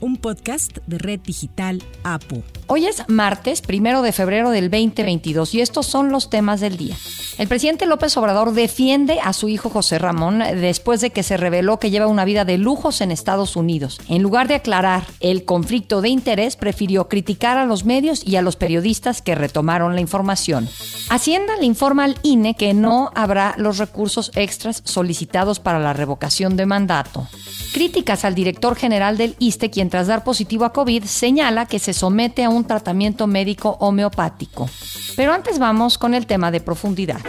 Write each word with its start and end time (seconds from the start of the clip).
un 0.00 0.16
podcast 0.16 0.78
de 0.86 0.98
Red 0.98 1.20
Digital 1.20 1.82
APO. 2.02 2.42
Hoy 2.66 2.86
es 2.86 3.02
martes, 3.08 3.62
primero 3.62 4.02
de 4.02 4.12
febrero 4.12 4.50
del 4.50 4.70
2022, 4.70 5.54
y 5.54 5.60
estos 5.60 5.86
son 5.86 6.10
los 6.10 6.30
temas 6.30 6.60
del 6.60 6.76
día. 6.76 6.96
El 7.38 7.48
presidente 7.48 7.86
López 7.86 8.16
Obrador 8.16 8.52
defiende 8.52 9.18
a 9.20 9.32
su 9.32 9.48
hijo 9.48 9.70
José 9.70 9.98
Ramón 9.98 10.40
después 10.60 11.00
de 11.00 11.10
que 11.10 11.22
se 11.22 11.36
reveló 11.36 11.78
que 11.78 11.90
lleva 11.90 12.06
una 12.06 12.24
vida 12.24 12.44
de 12.44 12.58
lujos 12.58 13.00
en 13.00 13.10
Estados 13.10 13.56
Unidos. 13.56 13.98
En 14.08 14.22
lugar 14.22 14.46
de 14.46 14.56
aclarar 14.56 15.04
el 15.20 15.44
conflicto 15.44 16.00
de 16.02 16.10
interés, 16.10 16.56
prefirió 16.56 17.08
criticar 17.08 17.56
a 17.56 17.66
los 17.66 17.84
medios 17.84 18.26
y 18.26 18.36
a 18.36 18.42
los 18.42 18.56
periodistas 18.56 19.22
que 19.22 19.34
retomaron 19.34 19.94
la 19.94 20.00
información. 20.00 20.68
Hacienda 21.08 21.56
le 21.56 21.66
informa 21.66 22.04
al 22.04 22.18
INE 22.22 22.54
que 22.54 22.74
no 22.74 23.10
habrá 23.14 23.54
los 23.56 23.78
recursos 23.78 24.30
extras 24.34 24.82
solicitados 24.84 25.60
para 25.60 25.78
la 25.78 25.92
revocación 25.92 26.56
de 26.56 26.66
mandato. 26.66 27.26
Críticas 27.72 28.24
al 28.24 28.34
director 28.34 28.76
general 28.76 29.16
del 29.16 29.36
ISTE, 29.38 29.70
quien 29.70 29.90
tras 29.90 30.08
dar 30.08 30.24
positivo 30.24 30.64
a 30.64 30.72
COVID 30.72 31.04
señala 31.04 31.66
que 31.66 31.78
se 31.78 31.92
somete 31.92 32.44
a 32.44 32.50
un 32.50 32.66
tratamiento 32.66 33.26
médico 33.26 33.76
homeopático. 33.80 34.68
Pero 35.16 35.32
antes 35.32 35.58
vamos 35.58 35.96
con 35.96 36.14
el 36.14 36.26
tema 36.26 36.50
de 36.50 36.60
profundidad. 36.60 37.20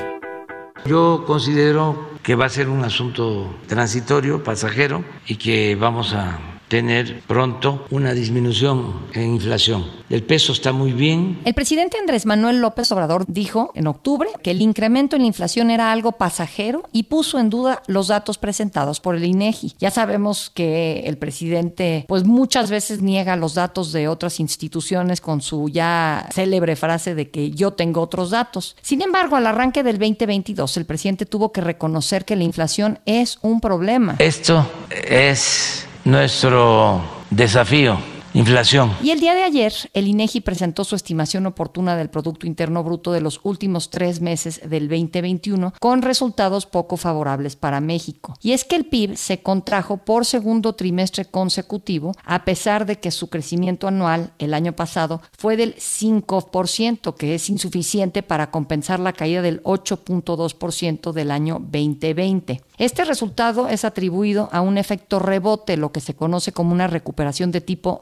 Yo 0.85 1.23
considero 1.27 2.09
que 2.23 2.35
va 2.35 2.45
a 2.45 2.49
ser 2.49 2.69
un 2.69 2.83
asunto 2.83 3.55
transitorio, 3.67 4.43
pasajero, 4.43 5.03
y 5.27 5.35
que 5.35 5.75
vamos 5.75 6.13
a 6.13 6.39
tener 6.71 7.19
pronto 7.27 7.85
una 7.91 8.13
disminución 8.13 8.93
en 9.11 9.33
inflación. 9.33 9.85
El 10.09 10.23
peso 10.23 10.53
está 10.53 10.71
muy 10.71 10.93
bien. 10.93 11.41
El 11.43 11.53
presidente 11.53 11.97
Andrés 11.97 12.25
Manuel 12.25 12.61
López 12.61 12.89
Obrador 12.93 13.25
dijo 13.27 13.73
en 13.75 13.87
octubre 13.87 14.29
que 14.41 14.51
el 14.51 14.61
incremento 14.61 15.17
en 15.17 15.23
la 15.23 15.27
inflación 15.27 15.69
era 15.69 15.91
algo 15.91 16.13
pasajero 16.13 16.83
y 16.93 17.03
puso 17.03 17.39
en 17.39 17.49
duda 17.49 17.83
los 17.87 18.07
datos 18.07 18.37
presentados 18.37 19.01
por 19.01 19.17
el 19.17 19.25
INEGI. 19.25 19.73
Ya 19.79 19.91
sabemos 19.91 20.49
que 20.49 21.01
el 21.07 21.17
presidente 21.17 22.05
pues 22.07 22.23
muchas 22.23 22.69
veces 22.69 23.01
niega 23.01 23.35
los 23.35 23.53
datos 23.53 23.91
de 23.91 24.07
otras 24.07 24.39
instituciones 24.39 25.19
con 25.19 25.41
su 25.41 25.67
ya 25.67 26.29
célebre 26.33 26.77
frase 26.77 27.15
de 27.15 27.29
que 27.29 27.51
yo 27.51 27.71
tengo 27.71 27.99
otros 27.99 28.29
datos. 28.29 28.77
Sin 28.81 29.01
embargo, 29.01 29.35
al 29.35 29.45
arranque 29.45 29.83
del 29.83 29.99
2022 29.99 30.77
el 30.77 30.85
presidente 30.85 31.25
tuvo 31.25 31.51
que 31.51 31.59
reconocer 31.59 32.23
que 32.23 32.37
la 32.37 32.45
inflación 32.45 32.99
es 33.05 33.39
un 33.41 33.59
problema. 33.59 34.15
Esto 34.19 34.65
es 34.89 35.85
nuestro 36.05 37.01
desafío 37.29 37.97
inflación. 38.33 38.91
Y 39.01 39.11
el 39.11 39.19
día 39.19 39.35
de 39.35 39.43
ayer, 39.43 39.73
el 39.93 40.07
INEGI 40.07 40.41
presentó 40.41 40.83
su 40.83 40.95
estimación 40.95 41.45
oportuna 41.45 41.95
del 41.95 42.09
Producto 42.09 42.47
Interno 42.47 42.83
Bruto 42.83 43.11
de 43.11 43.21
los 43.21 43.39
últimos 43.43 43.89
tres 43.89 44.21
meses 44.21 44.61
del 44.67 44.87
2021, 44.87 45.73
con 45.79 46.01
resultados 46.01 46.65
poco 46.65 46.97
favorables 46.97 47.55
para 47.55 47.81
México. 47.81 48.35
Y 48.41 48.53
es 48.53 48.65
que 48.65 48.75
el 48.75 48.85
PIB 48.85 49.15
se 49.15 49.41
contrajo 49.41 49.97
por 49.97 50.25
segundo 50.25 50.73
trimestre 50.73 51.25
consecutivo, 51.25 52.13
a 52.23 52.45
pesar 52.45 52.85
de 52.85 52.99
que 52.99 53.11
su 53.11 53.29
crecimiento 53.29 53.87
anual 53.87 54.33
el 54.39 54.53
año 54.53 54.73
pasado 54.73 55.21
fue 55.37 55.57
del 55.57 55.75
5%, 55.75 57.15
que 57.15 57.35
es 57.35 57.49
insuficiente 57.49 58.23
para 58.23 58.51
compensar 58.51 58.99
la 58.99 59.13
caída 59.13 59.41
del 59.41 59.61
8.2% 59.63 61.11
del 61.11 61.31
año 61.31 61.59
2020. 61.59 62.61
Este 62.77 63.05
resultado 63.05 63.67
es 63.67 63.85
atribuido 63.85 64.49
a 64.51 64.61
un 64.61 64.77
efecto 64.77 65.19
rebote, 65.19 65.77
lo 65.77 65.91
que 65.91 65.99
se 65.99 66.15
conoce 66.15 66.51
como 66.51 66.71
una 66.71 66.87
recuperación 66.87 67.51
de 67.51 67.61
tipo 67.61 67.99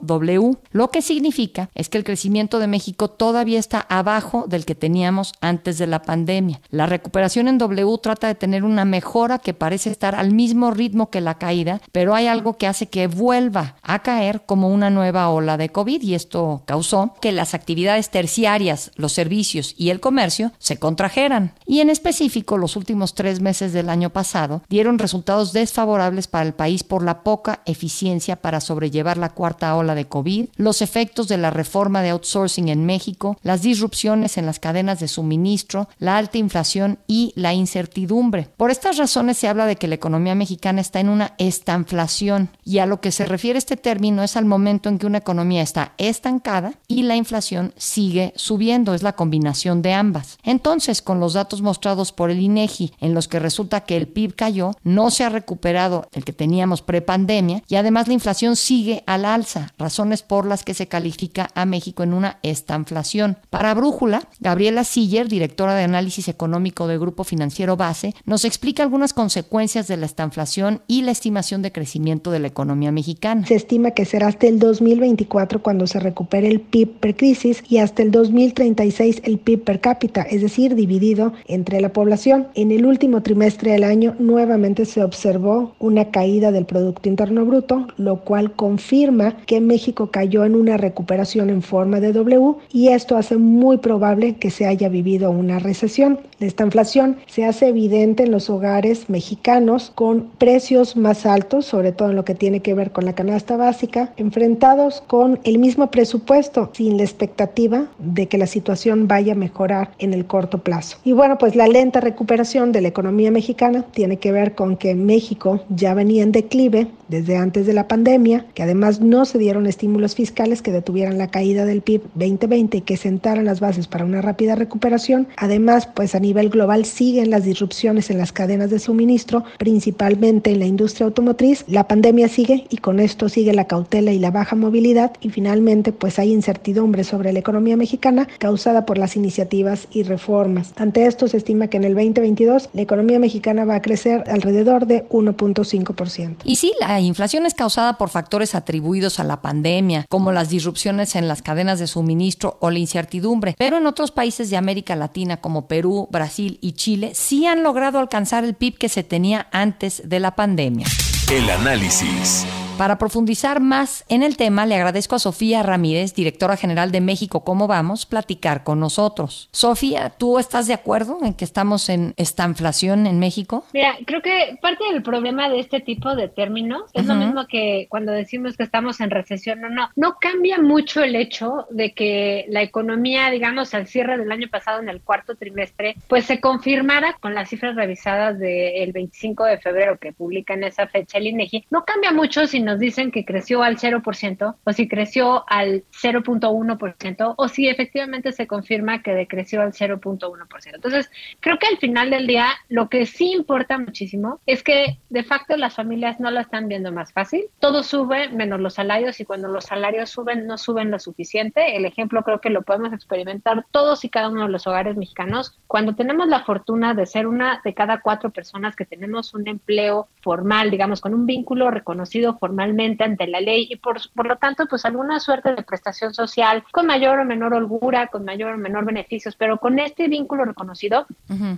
Lo 0.71 0.91
que 0.91 1.01
significa 1.01 1.69
es 1.75 1.89
que 1.89 1.97
el 1.97 2.03
crecimiento 2.03 2.59
de 2.59 2.67
México 2.67 3.09
todavía 3.09 3.59
está 3.59 3.85
abajo 3.89 4.45
del 4.47 4.65
que 4.65 4.75
teníamos 4.75 5.33
antes 5.41 5.77
de 5.77 5.87
la 5.87 6.01
pandemia. 6.01 6.61
La 6.69 6.85
recuperación 6.85 7.47
en 7.47 7.57
W 7.57 7.97
trata 8.01 8.27
de 8.27 8.35
tener 8.35 8.63
una 8.63 8.85
mejora 8.85 9.39
que 9.39 9.53
parece 9.53 9.89
estar 9.89 10.15
al 10.15 10.31
mismo 10.31 10.71
ritmo 10.71 11.09
que 11.09 11.21
la 11.21 11.37
caída, 11.37 11.81
pero 11.91 12.15
hay 12.15 12.27
algo 12.27 12.57
que 12.57 12.67
hace 12.67 12.87
que 12.87 13.07
vuelva 13.07 13.75
a 13.81 13.99
caer 13.99 14.41
como 14.45 14.69
una 14.69 14.89
nueva 14.89 15.29
ola 15.29 15.57
de 15.57 15.69
COVID 15.69 16.01
y 16.01 16.15
esto 16.15 16.63
causó 16.65 17.13
que 17.21 17.31
las 17.31 17.53
actividades 17.53 18.09
terciarias, 18.09 18.91
los 18.95 19.13
servicios 19.13 19.73
y 19.77 19.89
el 19.89 19.99
comercio 19.99 20.51
se 20.57 20.77
contrajeran. 20.77 21.53
Y 21.65 21.79
en 21.79 21.89
específico, 21.89 22.57
los 22.57 22.75
últimos 22.75 23.15
tres 23.15 23.41
meses 23.41 23.73
del 23.73 23.89
año 23.89 24.09
pasado 24.09 24.61
dieron 24.69 24.99
resultados 24.99 25.53
desfavorables 25.53 26.27
para 26.27 26.45
el 26.45 26.53
país 26.53 26.83
por 26.83 27.03
la 27.03 27.23
poca 27.23 27.61
eficiencia 27.65 28.35
para 28.37 28.61
sobrellevar 28.61 29.17
la 29.17 29.29
cuarta 29.29 29.75
ola 29.75 29.95
de 29.95 30.05
COVID, 30.09 30.47
los 30.57 30.81
efectos 30.81 31.27
de 31.27 31.37
la 31.37 31.51
reforma 31.51 32.01
de 32.01 32.09
outsourcing 32.09 32.67
en 32.69 32.85
México, 32.85 33.37
las 33.43 33.61
disrupciones 33.61 34.37
en 34.37 34.45
las 34.45 34.59
cadenas 34.59 34.99
de 34.99 35.07
suministro, 35.07 35.87
la 35.99 36.17
alta 36.17 36.37
inflación 36.37 36.99
y 37.07 37.31
la 37.35 37.53
incertidumbre. 37.53 38.49
Por 38.57 38.71
estas 38.71 38.97
razones 38.97 39.37
se 39.37 39.47
habla 39.47 39.65
de 39.65 39.77
que 39.77 39.87
la 39.87 39.95
economía 39.95 40.35
mexicana 40.35 40.81
está 40.81 40.99
en 40.99 41.09
una 41.09 41.33
estanflación 41.37 42.49
y 42.65 42.79
a 42.79 42.85
lo 42.85 43.01
que 43.01 43.11
se 43.11 43.25
refiere 43.25 43.59
este 43.59 43.77
término 43.77 44.23
es 44.23 44.35
al 44.35 44.45
momento 44.45 44.89
en 44.89 44.97
que 44.97 45.05
una 45.05 45.19
economía 45.19 45.61
está 45.61 45.93
estancada 45.97 46.73
y 46.87 47.03
la 47.03 47.15
inflación 47.15 47.73
sigue 47.77 48.33
subiendo, 48.35 48.93
es 48.93 49.03
la 49.03 49.13
combinación 49.13 49.81
de 49.81 49.93
ambas. 49.93 50.37
Entonces, 50.43 51.01
con 51.01 51.19
los 51.19 51.33
datos 51.33 51.61
mostrados 51.61 52.11
por 52.11 52.31
el 52.31 52.39
INEGI 52.39 52.93
en 52.99 53.13
los 53.13 53.27
que 53.27 53.39
resulta 53.39 53.81
que 53.81 53.97
el 53.97 54.07
PIB 54.07 54.35
cayó 54.35 54.71
no 54.83 55.11
se 55.11 55.23
ha 55.23 55.29
recuperado 55.29 56.07
el 56.13 56.25
que 56.25 56.33
teníamos 56.33 56.81
prepandemia 56.81 57.63
y 57.67 57.75
además 57.75 58.07
la 58.07 58.13
inflación 58.13 58.55
sigue 58.55 59.03
al 59.05 59.25
alza, 59.25 59.73
razones 59.99 60.23
por 60.23 60.45
las 60.45 60.63
que 60.63 60.73
se 60.73 60.87
califica 60.87 61.49
a 61.55 61.65
México 61.65 62.03
en 62.03 62.13
una 62.13 62.37
estanflación. 62.41 63.37
Para 63.49 63.73
Brújula, 63.73 64.23
Gabriela 64.39 64.85
Siller, 64.85 65.27
directora 65.27 65.75
de 65.75 65.83
análisis 65.83 66.29
económico 66.29 66.87
del 66.87 66.99
Grupo 66.99 67.25
Financiero 67.25 67.75
Base, 67.75 68.13
nos 68.23 68.45
explica 68.45 68.81
algunas 68.81 69.11
consecuencias 69.11 69.89
de 69.89 69.97
la 69.97 70.05
estanflación 70.05 70.83
y 70.87 71.01
la 71.01 71.11
estimación 71.11 71.61
de 71.61 71.73
crecimiento 71.73 72.31
de 72.31 72.39
la 72.39 72.47
economía 72.47 72.93
mexicana. 72.93 73.45
Se 73.45 73.55
estima 73.55 73.91
que 73.91 74.05
será 74.05 74.27
hasta 74.27 74.47
el 74.47 74.57
2024 74.59 75.61
cuando 75.61 75.85
se 75.85 75.99
recupere 75.99 76.47
el 76.47 76.61
PIB 76.61 76.99
per 77.01 77.17
crisis 77.17 77.61
y 77.67 77.79
hasta 77.79 78.01
el 78.01 78.11
2036 78.11 79.21
el 79.25 79.37
PIB 79.37 79.65
per 79.65 79.81
cápita, 79.81 80.21
es 80.21 80.41
decir, 80.41 80.75
dividido 80.75 81.33
entre 81.47 81.81
la 81.81 81.91
población. 81.91 82.47
En 82.55 82.71
el 82.71 82.85
último 82.85 83.21
trimestre 83.21 83.73
del 83.73 83.83
año, 83.83 84.15
nuevamente 84.17 84.85
se 84.85 85.03
observó 85.03 85.75
una 85.77 86.09
caída 86.11 86.53
del 86.53 86.65
Producto 86.65 87.09
Interno 87.09 87.43
Bruto, 87.43 87.87
lo 87.97 88.21
cual 88.21 88.53
confirma 88.53 89.35
que 89.45 89.59
México 89.59 89.88
cayó 89.93 90.45
en 90.45 90.55
una 90.55 90.77
recuperación 90.77 91.49
en 91.49 91.61
forma 91.61 91.99
de 91.99 92.13
W 92.13 92.55
y 92.71 92.89
esto 92.89 93.17
hace 93.17 93.37
muy 93.37 93.77
probable 93.77 94.35
que 94.35 94.51
se 94.51 94.65
haya 94.65 94.89
vivido 94.89 95.31
una 95.31 95.59
recesión. 95.59 96.19
Esta 96.39 96.63
inflación 96.63 97.17
se 97.27 97.45
hace 97.45 97.67
evidente 97.67 98.23
en 98.23 98.31
los 98.31 98.49
hogares 98.49 99.09
mexicanos 99.09 99.91
con 99.93 100.29
precios 100.37 100.95
más 100.95 101.25
altos, 101.25 101.65
sobre 101.65 101.91
todo 101.91 102.09
en 102.09 102.15
lo 102.15 102.23
que 102.23 102.35
tiene 102.35 102.61
que 102.61 102.73
ver 102.73 102.91
con 102.91 103.05
la 103.05 103.13
canasta 103.13 103.57
básica, 103.57 104.13
enfrentados 104.17 105.01
con 105.01 105.39
el 105.43 105.59
mismo 105.59 105.91
presupuesto, 105.91 106.69
sin 106.73 106.97
la 106.97 107.03
expectativa 107.03 107.87
de 107.97 108.27
que 108.27 108.37
la 108.37 108.47
situación 108.47 109.07
vaya 109.07 109.33
a 109.33 109.35
mejorar 109.35 109.91
en 109.99 110.13
el 110.13 110.25
corto 110.25 110.59
plazo. 110.59 110.97
Y 111.03 111.11
bueno, 111.11 111.37
pues 111.37 111.55
la 111.55 111.67
lenta 111.67 111.99
recuperación 111.99 112.71
de 112.71 112.81
la 112.81 112.87
economía 112.87 113.31
mexicana 113.31 113.83
tiene 113.91 114.17
que 114.17 114.31
ver 114.31 114.55
con 114.55 114.77
que 114.77 114.95
México 114.95 115.61
ya 115.69 115.93
venía 115.93 116.23
en 116.23 116.31
declive 116.31 116.87
desde 117.07 117.35
antes 117.35 117.65
de 117.65 117.73
la 117.73 117.87
pandemia, 117.87 118.45
que 118.53 118.63
además 118.63 119.01
no 119.01 119.25
se 119.25 119.37
dieron 119.37 119.67
estímulos 119.79 120.13
fiscales 120.13 120.61
que 120.61 120.73
detuvieran 120.73 121.17
la 121.17 121.31
caída 121.31 121.63
del 121.63 121.81
PIB 121.81 122.01
2020 122.15 122.79
y 122.79 122.81
que 122.81 122.97
sentaran 122.97 123.45
las 123.45 123.61
bases 123.61 123.87
para 123.87 124.03
una 124.03 124.21
rápida 124.21 124.55
recuperación. 124.55 125.29
Además, 125.37 125.87
pues 125.87 126.15
a 126.15 126.19
nivel 126.19 126.49
global 126.49 126.83
siguen 126.83 127.29
las 127.29 127.45
disrupciones 127.45 128.09
en 128.09 128.17
las 128.17 128.33
cadenas 128.33 128.71
de 128.71 128.79
suministro, 128.79 129.45
principalmente 129.57 130.51
en 130.51 130.59
la 130.59 130.65
industria 130.65 131.05
automotriz. 131.05 131.63
La 131.69 131.87
pandemia 131.87 132.27
sigue 132.27 132.65
y 132.69 132.75
con 132.79 132.99
esto 132.99 133.29
sigue 133.29 133.53
la 133.53 133.67
cautela 133.67 134.11
y 134.11 134.19
la 134.19 134.31
baja 134.31 134.57
movilidad 134.57 135.13
y 135.21 135.29
finalmente 135.29 135.93
pues 135.93 136.19
hay 136.19 136.33
incertidumbre 136.33 137.05
sobre 137.05 137.31
la 137.31 137.39
economía 137.39 137.77
mexicana 137.77 138.27
causada 138.37 138.85
por 138.85 138.97
las 138.97 139.15
iniciativas 139.15 139.87
y 139.91 140.03
reformas. 140.03 140.73
Ante 140.75 141.05
esto 141.05 141.29
se 141.29 141.37
estima 141.37 141.69
que 141.69 141.77
en 141.77 141.85
el 141.85 141.95
2022 141.95 142.67
la 142.73 142.81
economía 142.81 143.17
mexicana 143.17 143.63
va 143.63 143.75
a 143.75 143.81
crecer 143.81 144.25
alrededor 144.27 144.87
de 144.87 145.07
1.5%. 145.07 146.35
Y 146.43 146.57
sí, 146.57 146.73
la 146.81 146.99
inflación 146.99 147.45
es 147.45 147.53
causada 147.53 147.97
por 147.97 148.09
factores 148.09 148.55
atribuidos 148.55 149.21
a 149.21 149.23
la 149.23 149.41
pandemia, 149.41 149.68
como 150.09 150.31
las 150.31 150.49
disrupciones 150.49 151.15
en 151.15 151.27
las 151.27 151.41
cadenas 151.41 151.79
de 151.79 151.87
suministro 151.87 152.57
o 152.61 152.69
la 152.69 152.79
incertidumbre, 152.79 153.55
pero 153.57 153.77
en 153.77 153.87
otros 153.87 154.11
países 154.11 154.49
de 154.49 154.57
América 154.57 154.95
Latina 154.95 155.37
como 155.37 155.67
Perú, 155.67 156.07
Brasil 156.11 156.57
y 156.61 156.73
Chile 156.73 157.11
sí 157.13 157.45
han 157.45 157.63
logrado 157.63 157.99
alcanzar 157.99 158.43
el 158.43 158.53
PIB 158.55 158.77
que 158.77 158.89
se 158.89 159.03
tenía 159.03 159.47
antes 159.51 160.01
de 160.05 160.19
la 160.19 160.35
pandemia. 160.35 160.87
El 161.31 161.49
análisis. 161.49 162.45
Para 162.79 162.97
profundizar 162.97 163.59
más 163.59 164.05
en 164.07 164.23
el 164.23 164.37
tema, 164.37 164.65
le 164.65 164.73
agradezco 164.73 165.13
a 165.13 165.19
Sofía 165.19 165.63
Ramírez, 165.63 166.15
directora 166.15 166.55
general 166.55 166.93
de 166.93 167.01
México 167.01 167.43
Cómo 167.43 167.67
Vamos, 167.67 168.05
platicar 168.05 168.63
con 168.63 168.79
nosotros. 168.79 169.49
Sofía, 169.51 170.11
¿tú 170.11 170.39
estás 170.39 170.65
de 170.65 170.75
acuerdo 170.75 171.17
en 171.21 171.33
que 171.33 171.43
estamos 171.43 171.89
en 171.89 172.13
esta 172.15 172.45
inflación 172.45 173.05
en 173.05 173.19
México? 173.19 173.65
Mira, 173.73 173.97
creo 174.05 174.21
que 174.21 174.57
parte 174.61 174.85
del 174.93 175.03
problema 175.03 175.49
de 175.49 175.59
este 175.59 175.81
tipo 175.81 176.15
de 176.15 176.29
términos 176.29 176.83
es 176.93 177.05
lo 177.05 177.15
mismo 177.15 177.47
que 177.47 177.87
cuando 177.89 178.13
decimos 178.13 178.55
que 178.55 178.63
estamos 178.63 179.01
en 179.01 179.09
recesión 179.09 179.61
o 179.65 179.69
no. 179.69 179.89
No 179.97 180.15
cambia 180.17 180.57
mucho 180.57 181.03
el 181.03 181.17
hecho 181.17 181.67
de 181.71 181.91
que 181.93 182.45
la 182.47 182.61
economía, 182.61 183.29
digamos, 183.29 183.73
al 183.73 183.87
cierre 183.87 184.17
del 184.17 184.31
año 184.31 184.47
pasado 184.49 184.79
en 184.79 184.87
el 184.87 185.01
cuarto 185.01 185.35
trimestre, 185.35 185.97
pues 186.07 186.23
se 186.23 186.39
confirmara 186.39 187.17
con 187.19 187.35
las 187.35 187.49
cifras 187.49 187.75
revisadas 187.75 188.39
del 188.39 188.93
25 188.93 189.43
de 189.43 189.57
febrero 189.57 189.97
que 189.99 190.13
publica 190.13 190.53
en 190.53 190.63
esa 190.63 190.87
fecha 190.87 191.17
el 191.17 191.27
INEGI. 191.27 191.65
No 191.71 191.83
cambia 191.83 192.13
mucho 192.13 192.47
si 192.47 192.68
nos 192.69 192.79
dicen 192.79 193.09
que 193.11 193.25
creció 193.25 193.63
al 193.63 193.77
0% 193.77 194.55
o 194.63 194.73
si 194.73 194.87
creció 194.87 195.43
al 195.47 195.83
0.1% 195.91 197.33
o 197.35 197.47
si 197.47 197.67
efectivamente 197.67 198.31
se 198.31 198.45
confirma 198.45 199.01
que 199.01 199.11
decreció 199.11 199.61
al 199.61 199.73
0.1%. 199.73 200.75
Entonces, 200.75 201.09
creo 201.39 201.57
que 201.57 201.65
al 201.65 201.77
final 201.77 202.11
del 202.11 202.27
día 202.27 202.49
lo 202.67 202.87
que 202.89 203.07
sí 203.07 203.31
importa 203.31 203.79
muchísimo 203.79 204.39
es 204.45 204.61
que 204.61 204.99
de 205.09 205.23
facto 205.23 205.57
las 205.57 205.75
familias 205.75 206.19
no 206.19 206.29
lo 206.29 206.39
están 206.39 206.67
viendo 206.67 206.91
más 206.91 207.11
fácil. 207.11 207.45
Todo 207.59 207.81
sube 207.81 208.29
menos 208.29 208.59
los 208.59 208.75
salarios 208.75 209.19
y 209.19 209.25
cuando 209.25 209.47
los 209.47 209.65
salarios 209.65 210.11
suben 210.11 210.45
no 210.45 210.59
suben 210.59 210.91
lo 210.91 210.99
suficiente. 210.99 211.75
El 211.75 211.85
ejemplo 211.85 212.21
creo 212.23 212.39
que 212.39 212.51
lo 212.51 212.61
podemos 212.61 212.93
experimentar 212.93 213.65
todos 213.71 214.05
y 214.05 214.09
cada 214.09 214.29
uno 214.29 214.43
de 214.43 214.49
los 214.49 214.67
hogares 214.67 214.95
mexicanos. 214.95 215.57
Cuando 215.65 215.95
tenemos 215.95 216.27
la 216.27 216.43
fortuna 216.43 216.93
de 216.93 217.07
ser 217.07 217.25
una 217.25 217.61
de 217.63 217.73
cada 217.73 218.01
cuatro 218.01 218.29
personas 218.29 218.75
que 218.75 218.85
tenemos 218.85 219.33
un 219.33 219.47
empleo 219.47 220.07
formal, 220.21 220.69
digamos, 220.69 221.01
con 221.01 221.15
un 221.15 221.25
vínculo 221.25 221.71
reconocido 221.71 222.37
formalmente 222.59 223.05
ante 223.05 223.25
la 223.27 223.39
ley 223.39 223.67
y 223.69 223.77
por, 223.77 223.97
por 224.13 224.27
lo 224.27 224.35
tanto, 224.37 224.65
pues 224.67 224.83
alguna 224.83 225.19
suerte 225.19 225.55
de 225.55 225.63
prestación 225.63 226.13
social 226.13 226.63
con 226.71 226.87
mayor 226.87 227.19
o 227.19 227.25
menor 227.25 227.53
holgura, 227.53 228.07
con 228.07 228.25
mayor 228.25 228.53
o 228.53 228.57
menor 228.57 228.83
beneficios, 228.83 229.35
pero 229.37 229.59
con 229.59 229.79
este 229.79 230.07
vínculo 230.09 230.43
reconocido, 230.43 231.05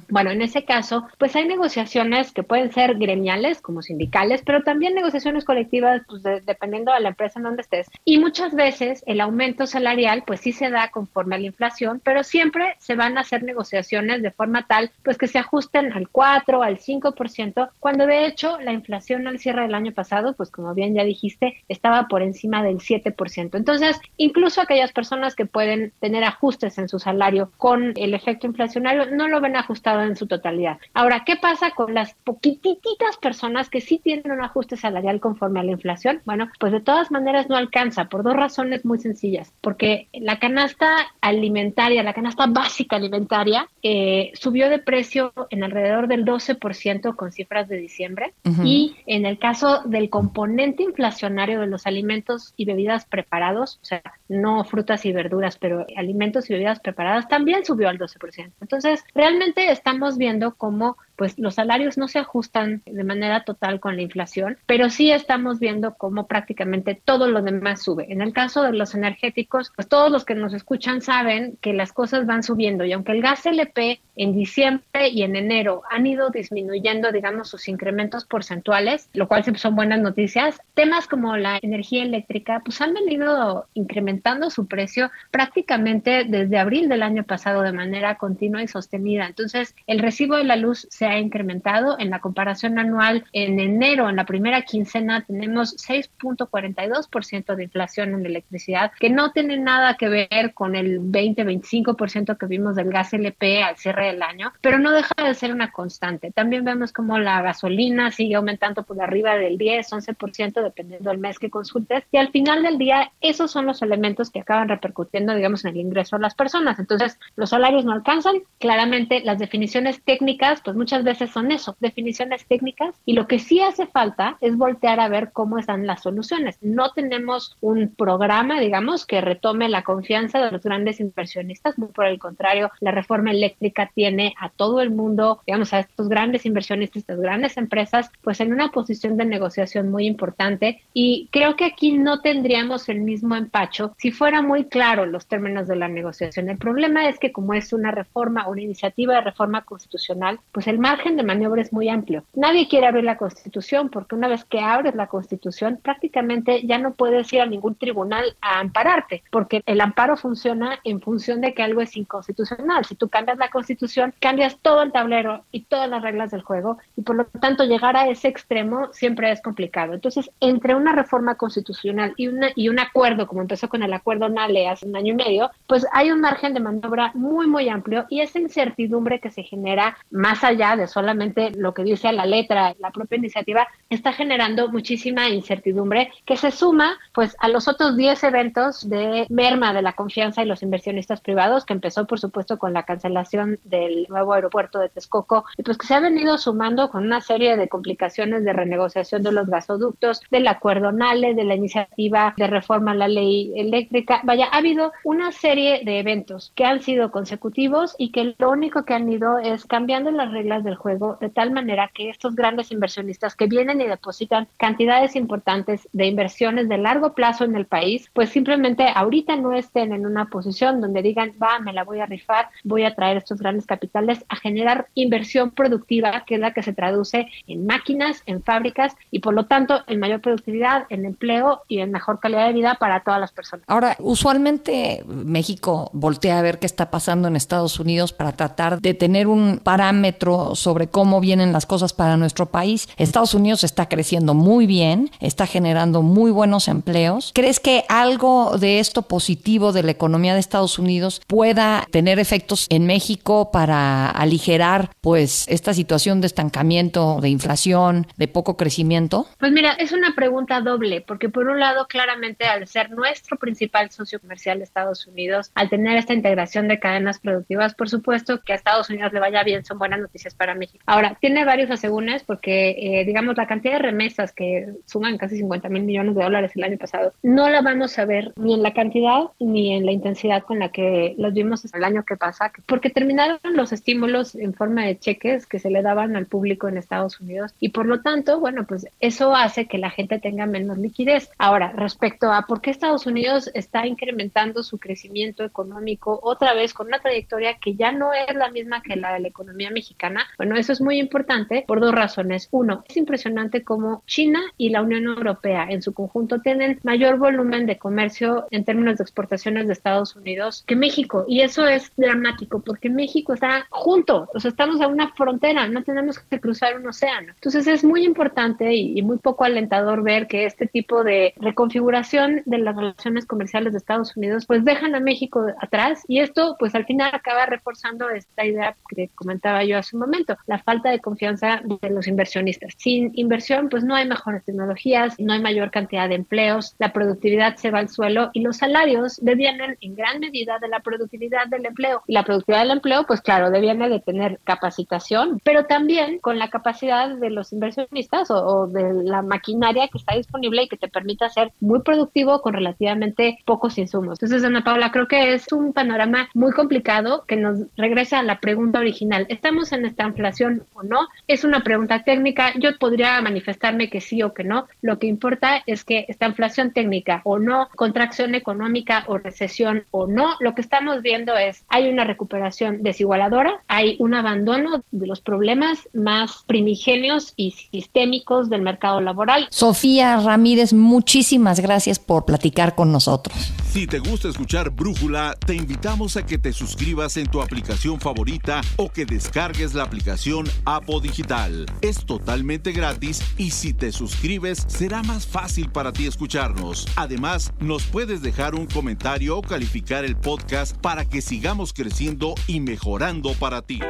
bueno, 0.09 0.29
en 0.29 0.41
ese 0.41 0.63
caso, 0.63 1.07
pues 1.17 1.35
hay 1.35 1.47
negociaciones 1.47 2.31
que 2.31 2.43
pueden 2.43 2.71
ser 2.71 2.97
gremiales 2.99 3.61
como 3.61 3.81
sindicales, 3.81 4.43
pero 4.45 4.61
también 4.61 4.93
negociaciones 4.93 5.43
colectivas, 5.43 6.01
pues 6.07 6.21
dependiendo 6.45 6.93
de 6.93 6.99
la 6.99 7.09
empresa 7.09 7.39
en 7.39 7.45
donde 7.45 7.63
estés. 7.63 7.87
Y 8.05 8.19
muchas 8.19 8.53
veces 8.53 9.03
el 9.07 9.21
aumento 9.21 9.65
salarial, 9.65 10.23
pues 10.27 10.41
sí 10.41 10.51
se 10.51 10.69
da 10.69 10.89
conforme 10.89 11.35
a 11.35 11.39
la 11.39 11.47
inflación, 11.47 11.99
pero 12.03 12.23
siempre 12.23 12.75
se 12.77 12.95
van 12.95 13.17
a 13.17 13.21
hacer 13.21 13.43
negociaciones 13.43 14.21
de 14.21 14.31
forma 14.31 14.67
tal, 14.67 14.91
pues 15.03 15.17
que 15.17 15.27
se 15.27 15.39
ajusten 15.39 15.93
al 15.93 16.09
4, 16.09 16.61
al 16.61 16.77
5%, 16.77 17.69
cuando 17.79 18.05
de 18.05 18.25
hecho 18.27 18.59
la 18.59 18.73
inflación 18.73 19.27
al 19.27 19.39
cierre 19.39 19.63
del 19.63 19.73
año 19.73 19.93
pasado, 19.93 20.33
pues 20.33 20.51
como 20.51 20.73
bien 20.75 20.80
ya 20.89 21.03
dijiste, 21.03 21.63
estaba 21.67 22.07
por 22.07 22.21
encima 22.21 22.63
del 22.63 22.77
7%. 22.77 23.55
Entonces, 23.55 23.99
incluso 24.17 24.61
aquellas 24.61 24.91
personas 24.91 25.35
que 25.35 25.45
pueden 25.45 25.93
tener 25.99 26.23
ajustes 26.23 26.77
en 26.77 26.87
su 26.87 26.99
salario 26.99 27.51
con 27.57 27.93
el 27.95 28.13
efecto 28.13 28.47
inflacionario, 28.47 29.05
no 29.11 29.27
lo 29.27 29.41
ven 29.41 29.55
ajustado 29.55 30.01
en 30.03 30.15
su 30.15 30.27
totalidad. 30.27 30.77
Ahora, 30.93 31.23
¿qué 31.25 31.35
pasa 31.35 31.71
con 31.71 31.93
las 31.93 32.13
poquititas 32.23 33.17
personas 33.21 33.69
que 33.69 33.81
sí 33.81 33.99
tienen 34.03 34.31
un 34.31 34.41
ajuste 34.41 34.77
salarial 34.77 35.19
conforme 35.19 35.59
a 35.59 35.63
la 35.63 35.71
inflación? 35.71 36.21
Bueno, 36.25 36.49
pues 36.59 36.71
de 36.71 36.81
todas 36.81 37.11
maneras 37.11 37.49
no 37.49 37.55
alcanza 37.55 38.05
por 38.05 38.23
dos 38.23 38.35
razones 38.35 38.85
muy 38.85 38.99
sencillas. 38.99 39.53
Porque 39.61 40.07
la 40.13 40.39
canasta 40.39 40.95
alimentaria, 41.21 42.03
la 42.03 42.13
canasta 42.13 42.45
básica 42.47 42.95
alimentaria, 42.95 43.67
eh, 43.83 44.31
subió 44.33 44.69
de 44.69 44.79
precio 44.79 45.33
en 45.49 45.63
alrededor 45.63 46.07
del 46.07 46.25
12% 46.25 47.15
con 47.15 47.31
cifras 47.31 47.67
de 47.67 47.77
diciembre. 47.77 48.33
Y 48.63 48.95
en 49.05 49.25
el 49.25 49.37
caso 49.37 49.81
del 49.85 50.09
componente 50.09 50.70
inflacionario 50.79 51.61
de 51.61 51.67
los 51.67 51.87
alimentos 51.87 52.53
y 52.57 52.65
bebidas 52.65 53.05
preparados, 53.05 53.79
o 53.81 53.85
sea, 53.85 54.01
no 54.27 54.63
frutas 54.63 55.05
y 55.05 55.11
verduras, 55.11 55.57
pero 55.57 55.85
alimentos 55.95 56.49
y 56.49 56.53
bebidas 56.53 56.79
preparadas, 56.79 57.27
también 57.27 57.65
subió 57.65 57.89
al 57.89 57.99
12%. 57.99 58.51
Entonces, 58.61 59.03
realmente 59.13 59.71
estamos 59.71 60.17
viendo 60.17 60.55
cómo 60.55 60.97
pues 61.21 61.37
los 61.37 61.53
salarios 61.53 61.99
no 61.99 62.07
se 62.07 62.17
ajustan 62.17 62.81
de 62.83 63.03
manera 63.03 63.43
total 63.43 63.79
con 63.79 63.95
la 63.95 64.01
inflación, 64.01 64.57
pero 64.65 64.89
sí 64.89 65.11
estamos 65.11 65.59
viendo 65.59 65.93
cómo 65.93 66.25
prácticamente 66.25 66.95
todo 66.95 67.27
lo 67.27 67.43
demás 67.43 67.83
sube. 67.83 68.11
En 68.11 68.23
el 68.23 68.33
caso 68.33 68.63
de 68.63 68.73
los 68.73 68.95
energéticos, 68.95 69.71
pues 69.75 69.87
todos 69.87 70.09
los 70.09 70.25
que 70.25 70.33
nos 70.33 70.51
escuchan 70.55 70.99
saben 70.99 71.59
que 71.61 71.73
las 71.73 71.93
cosas 71.93 72.25
van 72.25 72.41
subiendo 72.41 72.85
y 72.85 72.93
aunque 72.93 73.11
el 73.11 73.21
gas 73.21 73.45
LP 73.45 74.01
en 74.15 74.33
diciembre 74.33 75.09
y 75.09 75.21
en 75.21 75.35
enero 75.35 75.83
han 75.91 76.07
ido 76.07 76.31
disminuyendo, 76.31 77.11
digamos, 77.11 77.49
sus 77.49 77.67
incrementos 77.67 78.25
porcentuales, 78.25 79.07
lo 79.13 79.27
cual 79.27 79.43
son 79.57 79.75
buenas 79.75 79.99
noticias, 79.99 80.59
temas 80.73 81.07
como 81.07 81.37
la 81.37 81.59
energía 81.61 82.01
eléctrica, 82.01 82.61
pues 82.65 82.81
han 82.81 82.95
venido 82.95 83.67
incrementando 83.75 84.49
su 84.49 84.67
precio 84.67 85.11
prácticamente 85.29 86.23
desde 86.23 86.57
abril 86.57 86.89
del 86.89 87.03
año 87.03 87.23
pasado 87.23 87.61
de 87.61 87.73
manera 87.73 88.15
continua 88.15 88.63
y 88.63 88.67
sostenida. 88.67 89.27
Entonces, 89.27 89.75
el 89.85 89.99
recibo 89.99 90.35
de 90.35 90.45
la 90.45 90.55
luz 90.55 90.87
se 90.89 91.10
ha 91.11 91.19
incrementado. 91.19 91.97
En 91.99 92.09
la 92.09 92.19
comparación 92.19 92.79
anual, 92.79 93.25
en 93.33 93.59
enero, 93.59 94.09
en 94.09 94.15
la 94.15 94.25
primera 94.25 94.61
quincena, 94.61 95.23
tenemos 95.25 95.75
6.42% 95.77 97.55
de 97.55 97.63
inflación 97.63 98.13
en 98.13 98.25
electricidad, 98.25 98.91
que 98.99 99.09
no 99.09 99.31
tiene 99.31 99.57
nada 99.57 99.95
que 99.95 100.09
ver 100.09 100.53
con 100.53 100.75
el 100.75 100.99
20-25% 101.01 102.37
que 102.37 102.45
vimos 102.45 102.75
del 102.75 102.91
gas 102.91 103.13
LP 103.13 103.63
al 103.63 103.77
cierre 103.77 104.07
del 104.07 104.21
año, 104.21 104.51
pero 104.61 104.79
no 104.79 104.91
deja 104.91 105.13
de 105.23 105.33
ser 105.33 105.53
una 105.53 105.71
constante. 105.71 106.31
También 106.31 106.65
vemos 106.65 106.91
como 106.91 107.17
la 107.19 107.41
gasolina 107.41 108.11
sigue 108.11 108.35
aumentando 108.35 108.83
por 108.83 109.01
arriba 109.01 109.35
del 109.35 109.57
10-11%, 109.57 110.61
dependiendo 110.61 111.09
del 111.09 111.19
mes 111.19 111.39
que 111.39 111.49
consultes, 111.49 112.03
y 112.11 112.17
al 112.17 112.31
final 112.31 112.63
del 112.63 112.77
día, 112.77 113.11
esos 113.21 113.51
son 113.51 113.65
los 113.65 113.81
elementos 113.81 114.29
que 114.29 114.39
acaban 114.39 114.69
repercutiendo, 114.69 115.35
digamos, 115.35 115.65
en 115.65 115.71
el 115.71 115.77
ingreso 115.77 116.17
de 116.17 116.23
las 116.23 116.35
personas. 116.35 116.79
Entonces, 116.79 117.19
los 117.35 117.49
salarios 117.49 117.85
no 117.85 117.93
alcanzan, 117.93 118.35
claramente 118.59 119.21
las 119.23 119.39
definiciones 119.39 120.01
técnicas, 120.03 120.61
pues 120.61 120.75
muchas 120.75 120.90
veces 121.03 121.31
son 121.31 121.51
eso, 121.51 121.75
definiciones 121.79 122.45
técnicas 122.45 122.95
y 123.05 123.13
lo 123.13 123.27
que 123.27 123.39
sí 123.39 123.61
hace 123.61 123.87
falta 123.87 124.37
es 124.41 124.57
voltear 124.57 124.99
a 124.99 125.09
ver 125.09 125.31
cómo 125.31 125.57
están 125.57 125.87
las 125.87 126.03
soluciones. 126.03 126.57
No 126.61 126.91
tenemos 126.91 127.57
un 127.61 127.93
programa, 127.95 128.59
digamos, 128.59 129.05
que 129.05 129.21
retome 129.21 129.69
la 129.69 129.83
confianza 129.83 130.39
de 130.39 130.51
los 130.51 130.61
grandes 130.61 130.99
inversionistas, 130.99 131.77
muy 131.77 131.89
por 131.89 132.05
el 132.05 132.19
contrario, 132.19 132.71
la 132.79 132.91
reforma 132.91 133.31
eléctrica 133.31 133.89
tiene 133.93 134.35
a 134.39 134.49
todo 134.49 134.81
el 134.81 134.91
mundo, 134.91 135.41
digamos, 135.45 135.73
a 135.73 135.79
estos 135.79 136.09
grandes 136.09 136.45
inversionistas, 136.45 136.97
estas 136.97 137.19
grandes 137.19 137.57
empresas, 137.57 138.11
pues 138.21 138.39
en 138.39 138.53
una 138.53 138.69
posición 138.69 139.17
de 139.17 139.25
negociación 139.25 139.89
muy 139.89 140.05
importante 140.05 140.81
y 140.93 141.29
creo 141.31 141.55
que 141.55 141.65
aquí 141.65 141.97
no 141.97 142.21
tendríamos 142.21 142.89
el 142.89 143.01
mismo 143.01 143.35
empacho 143.35 143.95
si 143.97 144.11
fuera 144.11 144.41
muy 144.41 144.65
claro 144.65 145.05
los 145.05 145.27
términos 145.27 145.67
de 145.67 145.75
la 145.75 145.87
negociación. 145.87 146.49
El 146.49 146.57
problema 146.57 147.07
es 147.07 147.19
que 147.19 147.31
como 147.31 147.53
es 147.53 147.73
una 147.73 147.91
reforma, 147.91 148.47
una 148.47 148.61
iniciativa 148.61 149.15
de 149.15 149.21
reforma 149.21 149.63
constitucional, 149.63 150.39
pues 150.51 150.67
el 150.67 150.79
margen 150.81 151.15
de 151.15 151.23
maniobra 151.23 151.61
es 151.61 151.71
muy 151.71 151.87
amplio. 151.89 152.23
Nadie 152.33 152.67
quiere 152.67 152.87
abrir 152.87 153.03
la 153.03 153.17
Constitución 153.17 153.89
porque 153.89 154.15
una 154.15 154.27
vez 154.27 154.43
que 154.43 154.59
abres 154.59 154.95
la 154.95 155.07
Constitución 155.07 155.79
prácticamente 155.81 156.65
ya 156.65 156.79
no 156.79 156.93
puedes 156.93 157.31
ir 157.31 157.41
a 157.41 157.45
ningún 157.45 157.75
tribunal 157.75 158.35
a 158.41 158.59
ampararte 158.59 159.23
porque 159.29 159.61
el 159.67 159.79
amparo 159.79 160.17
funciona 160.17 160.79
en 160.83 160.99
función 160.99 161.39
de 161.39 161.53
que 161.53 161.61
algo 161.61 161.81
es 161.81 161.95
inconstitucional. 161.95 162.83
Si 162.85 162.95
tú 162.95 163.09
cambias 163.09 163.37
la 163.37 163.49
Constitución, 163.49 164.13
cambias 164.19 164.57
todo 164.61 164.81
el 164.81 164.91
tablero 164.91 165.43
y 165.51 165.61
todas 165.61 165.87
las 165.87 166.01
reglas 166.01 166.31
del 166.31 166.41
juego 166.41 166.79
y 166.97 167.03
por 167.03 167.15
lo 167.15 167.25
tanto 167.25 167.63
llegar 167.63 167.95
a 167.95 168.07
ese 168.07 168.27
extremo 168.27 168.89
siempre 168.91 169.31
es 169.31 169.41
complicado. 169.41 169.93
Entonces, 169.93 170.31
entre 170.39 170.73
una 170.73 170.93
reforma 170.93 171.35
constitucional 171.35 172.13
y, 172.17 172.27
una, 172.27 172.49
y 172.55 172.69
un 172.69 172.79
acuerdo, 172.79 173.27
como 173.27 173.41
empezó 173.41 173.69
con 173.69 173.83
el 173.83 173.93
acuerdo 173.93 174.29
NALE 174.29 174.67
hace 174.67 174.87
un 174.87 174.95
año 174.95 175.13
y 175.13 175.17
medio, 175.17 175.51
pues 175.67 175.85
hay 175.93 176.09
un 176.09 176.21
margen 176.21 176.55
de 176.55 176.59
maniobra 176.59 177.11
muy, 177.13 177.45
muy 177.45 177.69
amplio 177.69 178.05
y 178.09 178.21
esa 178.21 178.39
incertidumbre 178.39 179.19
que 179.19 179.29
se 179.29 179.43
genera 179.43 179.95
más 180.09 180.43
allá 180.43 180.70
de 180.75 180.87
solamente 180.87 181.51
lo 181.51 181.73
que 181.73 181.83
dice 181.83 182.11
la 182.11 182.25
letra, 182.25 182.75
la 182.79 182.91
propia 182.91 183.17
iniciativa, 183.17 183.67
está 183.89 184.13
generando 184.13 184.69
muchísima 184.69 185.29
incertidumbre 185.29 186.11
que 186.25 186.37
se 186.37 186.51
suma 186.51 186.97
pues 187.13 187.35
a 187.39 187.47
los 187.47 187.67
otros 187.67 187.95
10 187.97 188.23
eventos 188.23 188.89
de 188.89 189.25
merma 189.29 189.73
de 189.73 189.81
la 189.81 189.93
confianza 189.93 190.43
y 190.43 190.45
los 190.45 190.63
inversionistas 190.63 191.21
privados, 191.21 191.65
que 191.65 191.73
empezó 191.73 192.05
por 192.05 192.19
supuesto 192.19 192.57
con 192.57 192.73
la 192.73 192.83
cancelación 192.83 193.59
del 193.63 194.05
nuevo 194.09 194.33
aeropuerto 194.33 194.79
de 194.79 194.89
Texcoco 194.89 195.45
y 195.57 195.63
pues 195.63 195.77
que 195.77 195.87
se 195.87 195.95
ha 195.95 195.99
venido 195.99 196.37
sumando 196.37 196.89
con 196.89 197.03
una 197.05 197.21
serie 197.21 197.57
de 197.57 197.67
complicaciones 197.67 198.43
de 198.43 198.53
renegociación 198.53 199.23
de 199.23 199.31
los 199.31 199.47
gasoductos, 199.47 200.21
del 200.31 200.47
acuerdo 200.47 200.91
NALE, 200.91 201.33
de 201.33 201.43
la 201.43 201.55
iniciativa 201.55 202.33
de 202.37 202.47
reforma 202.47 202.91
a 202.91 202.95
la 202.95 203.07
ley 203.07 203.51
eléctrica. 203.55 204.21
Vaya, 204.23 204.47
ha 204.51 204.57
habido 204.57 204.91
una 205.03 205.31
serie 205.31 205.81
de 205.83 205.99
eventos 205.99 206.51
que 206.55 206.65
han 206.65 206.81
sido 206.81 207.11
consecutivos 207.11 207.95
y 207.97 208.11
que 208.11 208.35
lo 208.37 208.49
único 208.51 208.85
que 208.85 208.93
han 208.93 209.11
ido 209.11 209.39
es 209.39 209.65
cambiando 209.65 210.11
las 210.11 210.31
reglas 210.31 210.60
del 210.63 210.75
juego 210.75 211.17
de 211.19 211.29
tal 211.29 211.51
manera 211.51 211.89
que 211.93 212.09
estos 212.09 212.35
grandes 212.35 212.71
inversionistas 212.71 213.35
que 213.35 213.47
vienen 213.47 213.81
y 213.81 213.87
depositan 213.87 214.47
cantidades 214.57 215.15
importantes 215.15 215.87
de 215.93 216.07
inversiones 216.07 216.69
de 216.69 216.77
largo 216.77 217.13
plazo 217.13 217.43
en 217.43 217.55
el 217.55 217.65
país, 217.65 218.09
pues 218.13 218.29
simplemente 218.29 218.85
ahorita 218.93 219.35
no 219.35 219.53
estén 219.53 219.93
en 219.93 220.05
una 220.05 220.25
posición 220.25 220.81
donde 220.81 221.01
digan, 221.01 221.33
va, 221.41 221.59
me 221.59 221.73
la 221.73 221.83
voy 221.83 221.99
a 221.99 222.05
rifar, 222.05 222.49
voy 222.63 222.83
a 222.83 222.95
traer 222.95 223.17
estos 223.17 223.39
grandes 223.39 223.65
capitales 223.65 224.23
a 224.29 224.35
generar 224.35 224.87
inversión 224.95 225.51
productiva, 225.51 226.23
que 226.25 226.35
es 226.35 226.41
la 226.41 226.53
que 226.53 226.63
se 226.63 226.73
traduce 226.73 227.27
en 227.47 227.65
máquinas, 227.65 228.23
en 228.25 228.43
fábricas 228.43 228.95
y 229.09 229.19
por 229.19 229.33
lo 229.33 229.45
tanto 229.45 229.81
en 229.87 229.99
mayor 229.99 230.21
productividad, 230.21 230.85
en 230.89 231.05
empleo 231.05 231.61
y 231.67 231.79
en 231.79 231.91
mejor 231.91 232.19
calidad 232.19 232.47
de 232.47 232.53
vida 232.53 232.75
para 232.79 233.01
todas 233.01 233.19
las 233.19 233.31
personas. 233.31 233.65
Ahora, 233.67 233.95
usualmente 233.99 235.03
México 235.07 235.89
voltea 235.93 236.39
a 236.39 236.41
ver 236.41 236.59
qué 236.59 236.65
está 236.65 236.91
pasando 236.91 237.27
en 237.27 237.35
Estados 237.35 237.79
Unidos 237.79 238.13
para 238.13 238.31
tratar 238.31 238.79
de 238.79 238.93
tener 238.93 239.27
un 239.27 239.59
parámetro 239.63 240.50
sobre 240.55 240.87
cómo 240.87 241.19
vienen 241.19 241.53
las 241.53 241.65
cosas 241.65 241.93
para 241.93 242.17
nuestro 242.17 242.47
país. 242.47 242.87
Estados 242.97 243.33
Unidos 243.33 243.63
está 243.63 243.87
creciendo 243.87 244.33
muy 244.33 244.67
bien, 244.67 245.11
está 245.19 245.47
generando 245.47 246.01
muy 246.01 246.31
buenos 246.31 246.67
empleos. 246.67 247.31
¿Crees 247.33 247.59
que 247.59 247.83
algo 247.89 248.57
de 248.57 248.79
esto 248.79 249.03
positivo 249.03 249.71
de 249.71 249.83
la 249.83 249.91
economía 249.91 250.33
de 250.33 250.39
Estados 250.39 250.79
Unidos 250.79 251.21
pueda 251.27 251.87
tener 251.91 252.19
efectos 252.19 252.67
en 252.69 252.85
México 252.85 253.51
para 253.51 254.09
aligerar 254.09 254.91
pues 255.01 255.45
esta 255.47 255.73
situación 255.73 256.21
de 256.21 256.27
estancamiento, 256.27 257.19
de 257.21 257.29
inflación, 257.29 258.07
de 258.17 258.27
poco 258.27 258.57
crecimiento? 258.57 259.27
Pues 259.39 259.51
mira, 259.51 259.71
es 259.73 259.91
una 259.91 260.15
pregunta 260.15 260.61
doble, 260.61 261.01
porque 261.01 261.29
por 261.29 261.47
un 261.47 261.59
lado, 261.59 261.87
claramente 261.87 262.45
al 262.45 262.67
ser 262.67 262.91
nuestro 262.91 263.37
principal 263.37 263.91
socio 263.91 264.19
comercial 264.19 264.59
de 264.59 264.63
Estados 264.63 265.07
Unidos, 265.07 265.51
al 265.55 265.69
tener 265.69 265.97
esta 265.97 266.13
integración 266.13 266.67
de 266.67 266.79
cadenas 266.79 267.19
productivas, 267.19 267.75
por 267.75 267.89
supuesto 267.89 268.41
que 268.41 268.53
a 268.53 268.55
Estados 268.55 268.89
Unidos 268.89 269.13
le 269.13 269.19
vaya 269.19 269.43
bien, 269.43 269.65
son 269.65 269.79
buenas 269.79 269.99
noticias 269.99 270.35
para 270.41 270.55
México. 270.55 270.83
Ahora, 270.87 271.19
tiene 271.21 271.45
varios 271.45 271.69
asegúnes 271.69 272.23
porque, 272.23 272.71
eh, 272.71 273.05
digamos, 273.05 273.37
la 273.37 273.45
cantidad 273.45 273.73
de 273.73 273.83
remesas 273.83 274.31
que 274.31 274.73
suman 274.87 275.19
casi 275.19 275.37
50 275.37 275.69
mil 275.69 275.83
millones 275.83 276.15
de 276.15 276.23
dólares 276.23 276.53
el 276.55 276.63
año 276.63 276.79
pasado, 276.79 277.13
no 277.21 277.47
la 277.47 277.61
vamos 277.61 277.99
a 277.99 278.05
ver 278.05 278.33
ni 278.37 278.55
en 278.55 278.63
la 278.63 278.73
cantidad 278.73 279.25
ni 279.39 279.75
en 279.75 279.85
la 279.85 279.91
intensidad 279.91 280.41
con 280.41 280.57
la 280.57 280.69
que 280.69 281.13
los 281.19 281.31
vimos 281.31 281.63
el 281.71 281.83
año 281.83 282.03
que 282.05 282.17
pasa, 282.17 282.51
porque 282.65 282.89
terminaron 282.89 283.37
los 283.53 283.71
estímulos 283.71 284.33
en 284.33 284.55
forma 284.55 284.83
de 284.83 284.97
cheques 284.97 285.45
que 285.45 285.59
se 285.59 285.69
le 285.69 285.83
daban 285.83 286.15
al 286.15 286.25
público 286.25 286.67
en 286.67 286.77
Estados 286.77 287.19
Unidos 287.19 287.53
y 287.59 287.69
por 287.69 287.85
lo 287.85 288.01
tanto, 288.01 288.39
bueno, 288.39 288.65
pues 288.65 288.87
eso 288.99 289.35
hace 289.35 289.67
que 289.67 289.77
la 289.77 289.91
gente 289.91 290.17
tenga 290.17 290.47
menos 290.47 290.79
liquidez. 290.79 291.29
Ahora, 291.37 291.71
respecto 291.75 292.31
a 292.31 292.47
por 292.47 292.61
qué 292.61 292.71
Estados 292.71 293.05
Unidos 293.05 293.51
está 293.53 293.85
incrementando 293.85 294.63
su 294.63 294.79
crecimiento 294.79 295.43
económico 295.43 296.19
otra 296.23 296.55
vez 296.55 296.73
con 296.73 296.87
una 296.87 296.99
trayectoria 296.99 297.59
que 297.59 297.75
ya 297.75 297.91
no 297.91 298.11
es 298.11 298.35
la 298.35 298.49
misma 298.49 298.81
que 298.81 298.95
la 298.95 299.13
de 299.13 299.19
la 299.19 299.27
economía 299.27 299.69
mexicana, 299.69 300.25
bueno, 300.37 300.55
eso 300.55 300.73
es 300.73 300.81
muy 300.81 300.99
importante 300.99 301.63
por 301.67 301.79
dos 301.79 301.93
razones. 301.93 302.47
Uno, 302.51 302.83
es 302.87 302.97
impresionante 302.97 303.63
cómo 303.63 304.03
China 304.05 304.41
y 304.57 304.69
la 304.69 304.81
Unión 304.81 305.05
Europea 305.05 305.67
en 305.69 305.81
su 305.81 305.93
conjunto 305.93 306.39
tienen 306.39 306.79
mayor 306.83 307.17
volumen 307.17 307.65
de 307.65 307.77
comercio 307.77 308.47
en 308.51 308.63
términos 308.63 308.97
de 308.97 309.03
exportaciones 309.03 309.67
de 309.67 309.73
Estados 309.73 310.15
Unidos 310.15 310.63
que 310.67 310.75
México. 310.75 311.25
Y 311.27 311.41
eso 311.41 311.67
es 311.67 311.91
dramático 311.97 312.61
porque 312.61 312.89
México 312.89 313.33
está 313.33 313.65
junto, 313.69 314.29
o 314.33 314.39
sea, 314.39 314.49
estamos 314.49 314.81
a 314.81 314.87
una 314.87 315.11
frontera, 315.13 315.67
no 315.67 315.83
tenemos 315.83 316.19
que 316.19 316.39
cruzar 316.39 316.77
un 316.77 316.87
océano. 316.87 317.33
Entonces 317.33 317.67
es 317.67 317.83
muy 317.83 318.05
importante 318.05 318.73
y, 318.73 318.97
y 318.97 319.01
muy 319.01 319.17
poco 319.17 319.43
alentador 319.43 320.03
ver 320.03 320.27
que 320.27 320.45
este 320.45 320.67
tipo 320.67 321.03
de 321.03 321.33
reconfiguración 321.37 322.41
de 322.45 322.57
las 322.57 322.75
relaciones 322.75 323.25
comerciales 323.25 323.73
de 323.73 323.77
Estados 323.77 324.15
Unidos 324.15 324.45
pues 324.45 324.63
dejan 324.65 324.95
a 324.95 324.99
México 324.99 325.45
atrás 325.59 326.03
y 326.07 326.19
esto 326.19 326.55
pues 326.59 326.75
al 326.75 326.85
final 326.85 327.11
acaba 327.13 327.45
reforzando 327.45 328.09
esta 328.09 328.45
idea 328.45 328.75
que 328.89 329.09
comentaba 329.15 329.63
yo 329.63 329.77
hace 329.77 329.95
un 329.95 330.01
momento, 330.01 330.20
la 330.47 330.59
falta 330.59 330.89
de 330.89 330.99
confianza 330.99 331.61
de 331.63 331.89
los 331.89 332.07
inversionistas. 332.07 332.73
Sin 332.77 333.11
inversión 333.15 333.69
pues 333.69 333.83
no 333.83 333.95
hay 333.95 334.07
mejores 334.07 334.43
tecnologías, 334.43 335.19
no 335.19 335.33
hay 335.33 335.41
mayor 335.41 335.71
cantidad 335.71 336.09
de 336.09 336.15
empleos, 336.15 336.75
la 336.79 336.93
productividad 336.93 337.55
se 337.57 337.71
va 337.71 337.79
al 337.79 337.89
suelo 337.89 338.29
y 338.33 338.41
los 338.41 338.57
salarios 338.57 339.17
devienen 339.21 339.77
en 339.81 339.95
gran 339.95 340.19
medida 340.19 340.59
de 340.59 340.67
la 340.67 340.79
productividad 340.79 341.47
del 341.47 341.65
empleo. 341.65 342.01
Y 342.07 342.13
la 342.13 342.23
productividad 342.23 342.61
del 342.61 342.71
empleo 342.71 343.05
pues 343.05 343.21
claro, 343.21 343.49
deviene 343.49 343.89
de 343.89 343.99
tener 343.99 344.39
capacitación, 344.43 345.39
pero 345.43 345.65
también 345.65 346.19
con 346.19 346.39
la 346.39 346.49
capacidad 346.49 347.15
de 347.15 347.29
los 347.29 347.53
inversionistas 347.53 348.31
o, 348.31 348.45
o 348.45 348.67
de 348.67 349.03
la 349.03 349.21
maquinaria 349.21 349.87
que 349.87 349.97
está 349.97 350.15
disponible 350.15 350.63
y 350.63 350.67
que 350.67 350.77
te 350.77 350.87
permita 350.87 351.29
ser 351.29 351.51
muy 351.59 351.81
productivo 351.81 352.41
con 352.41 352.53
relativamente 352.53 353.39
pocos 353.45 353.77
insumos. 353.77 354.21
Entonces, 354.21 354.43
Ana 354.43 354.63
Paula, 354.63 354.91
creo 354.91 355.07
que 355.07 355.33
es 355.33 355.51
un 355.51 355.73
panorama 355.73 356.29
muy 356.33 356.51
complicado 356.51 357.25
que 357.27 357.35
nos 357.35 357.59
regresa 357.77 358.19
a 358.19 358.23
la 358.23 358.39
pregunta 358.39 358.79
original. 358.79 359.25
¿Estamos 359.29 359.71
en 359.71 359.85
esta 359.85 360.00
inflación 360.07 360.63
o 360.73 360.83
no? 360.83 361.07
Es 361.27 361.43
una 361.43 361.63
pregunta 361.63 362.03
técnica. 362.03 362.53
Yo 362.59 362.77
podría 362.77 363.21
manifestarme 363.21 363.89
que 363.89 364.01
sí 364.01 364.21
o 364.23 364.33
que 364.33 364.43
no. 364.43 364.67
Lo 364.81 364.99
que 364.99 365.07
importa 365.07 365.61
es 365.65 365.83
que 365.83 366.05
esta 366.07 366.27
inflación 366.27 366.71
técnica 366.71 367.21
o 367.23 367.39
no, 367.39 367.69
contracción 367.75 368.35
económica 368.35 369.03
o 369.07 369.17
recesión 369.17 369.85
o 369.91 370.07
no, 370.07 370.35
lo 370.39 370.55
que 370.55 370.61
estamos 370.61 371.01
viendo 371.01 371.37
es 371.37 371.63
hay 371.69 371.89
una 371.89 372.03
recuperación 372.03 372.83
desigualadora, 372.83 373.61
hay 373.67 373.95
un 373.99 374.13
abandono 374.13 374.83
de 374.91 375.07
los 375.07 375.21
problemas 375.21 375.89
más 375.93 376.43
primigenios 376.47 377.33
y 377.35 377.51
sistémicos 377.51 378.49
del 378.49 378.61
mercado 378.61 379.01
laboral. 379.01 379.47
Sofía 379.49 380.17
Ramírez, 380.17 380.73
muchísimas 380.73 381.59
gracias 381.59 381.99
por 381.99 382.25
platicar 382.25 382.75
con 382.75 382.91
nosotros. 382.91 383.53
Si 383.71 383.87
te 383.87 383.99
gusta 383.99 384.27
escuchar 384.27 384.69
Brújula, 384.69 385.35
te 385.45 385.55
invitamos 385.55 386.17
a 386.17 386.25
que 386.25 386.37
te 386.37 386.51
suscribas 386.51 387.15
en 387.15 387.27
tu 387.27 387.41
aplicación 387.41 388.01
favorita 388.01 388.61
o 388.75 388.91
que 388.91 389.05
descargues 389.05 389.73
la 389.73 389.83
aplicación 389.91 390.49
Apo 390.63 391.01
Digital. 391.01 391.65
Es 391.81 392.05
totalmente 392.05 392.71
gratis 392.71 393.21
y 393.37 393.51
si 393.51 393.73
te 393.73 393.91
suscribes 393.91 394.63
será 394.67 395.03
más 395.03 395.27
fácil 395.27 395.69
para 395.69 395.91
ti 395.91 396.07
escucharnos. 396.07 396.87
Además, 396.95 397.51
nos 397.59 397.83
puedes 397.83 398.21
dejar 398.21 398.55
un 398.55 398.67
comentario 398.67 399.37
o 399.37 399.41
calificar 399.41 400.05
el 400.05 400.15
podcast 400.15 400.77
para 400.77 401.03
que 401.03 401.21
sigamos 401.21 401.73
creciendo 401.73 402.35
y 402.47 402.61
mejorando 402.61 403.33
para 403.33 403.61
ti. 403.61 403.81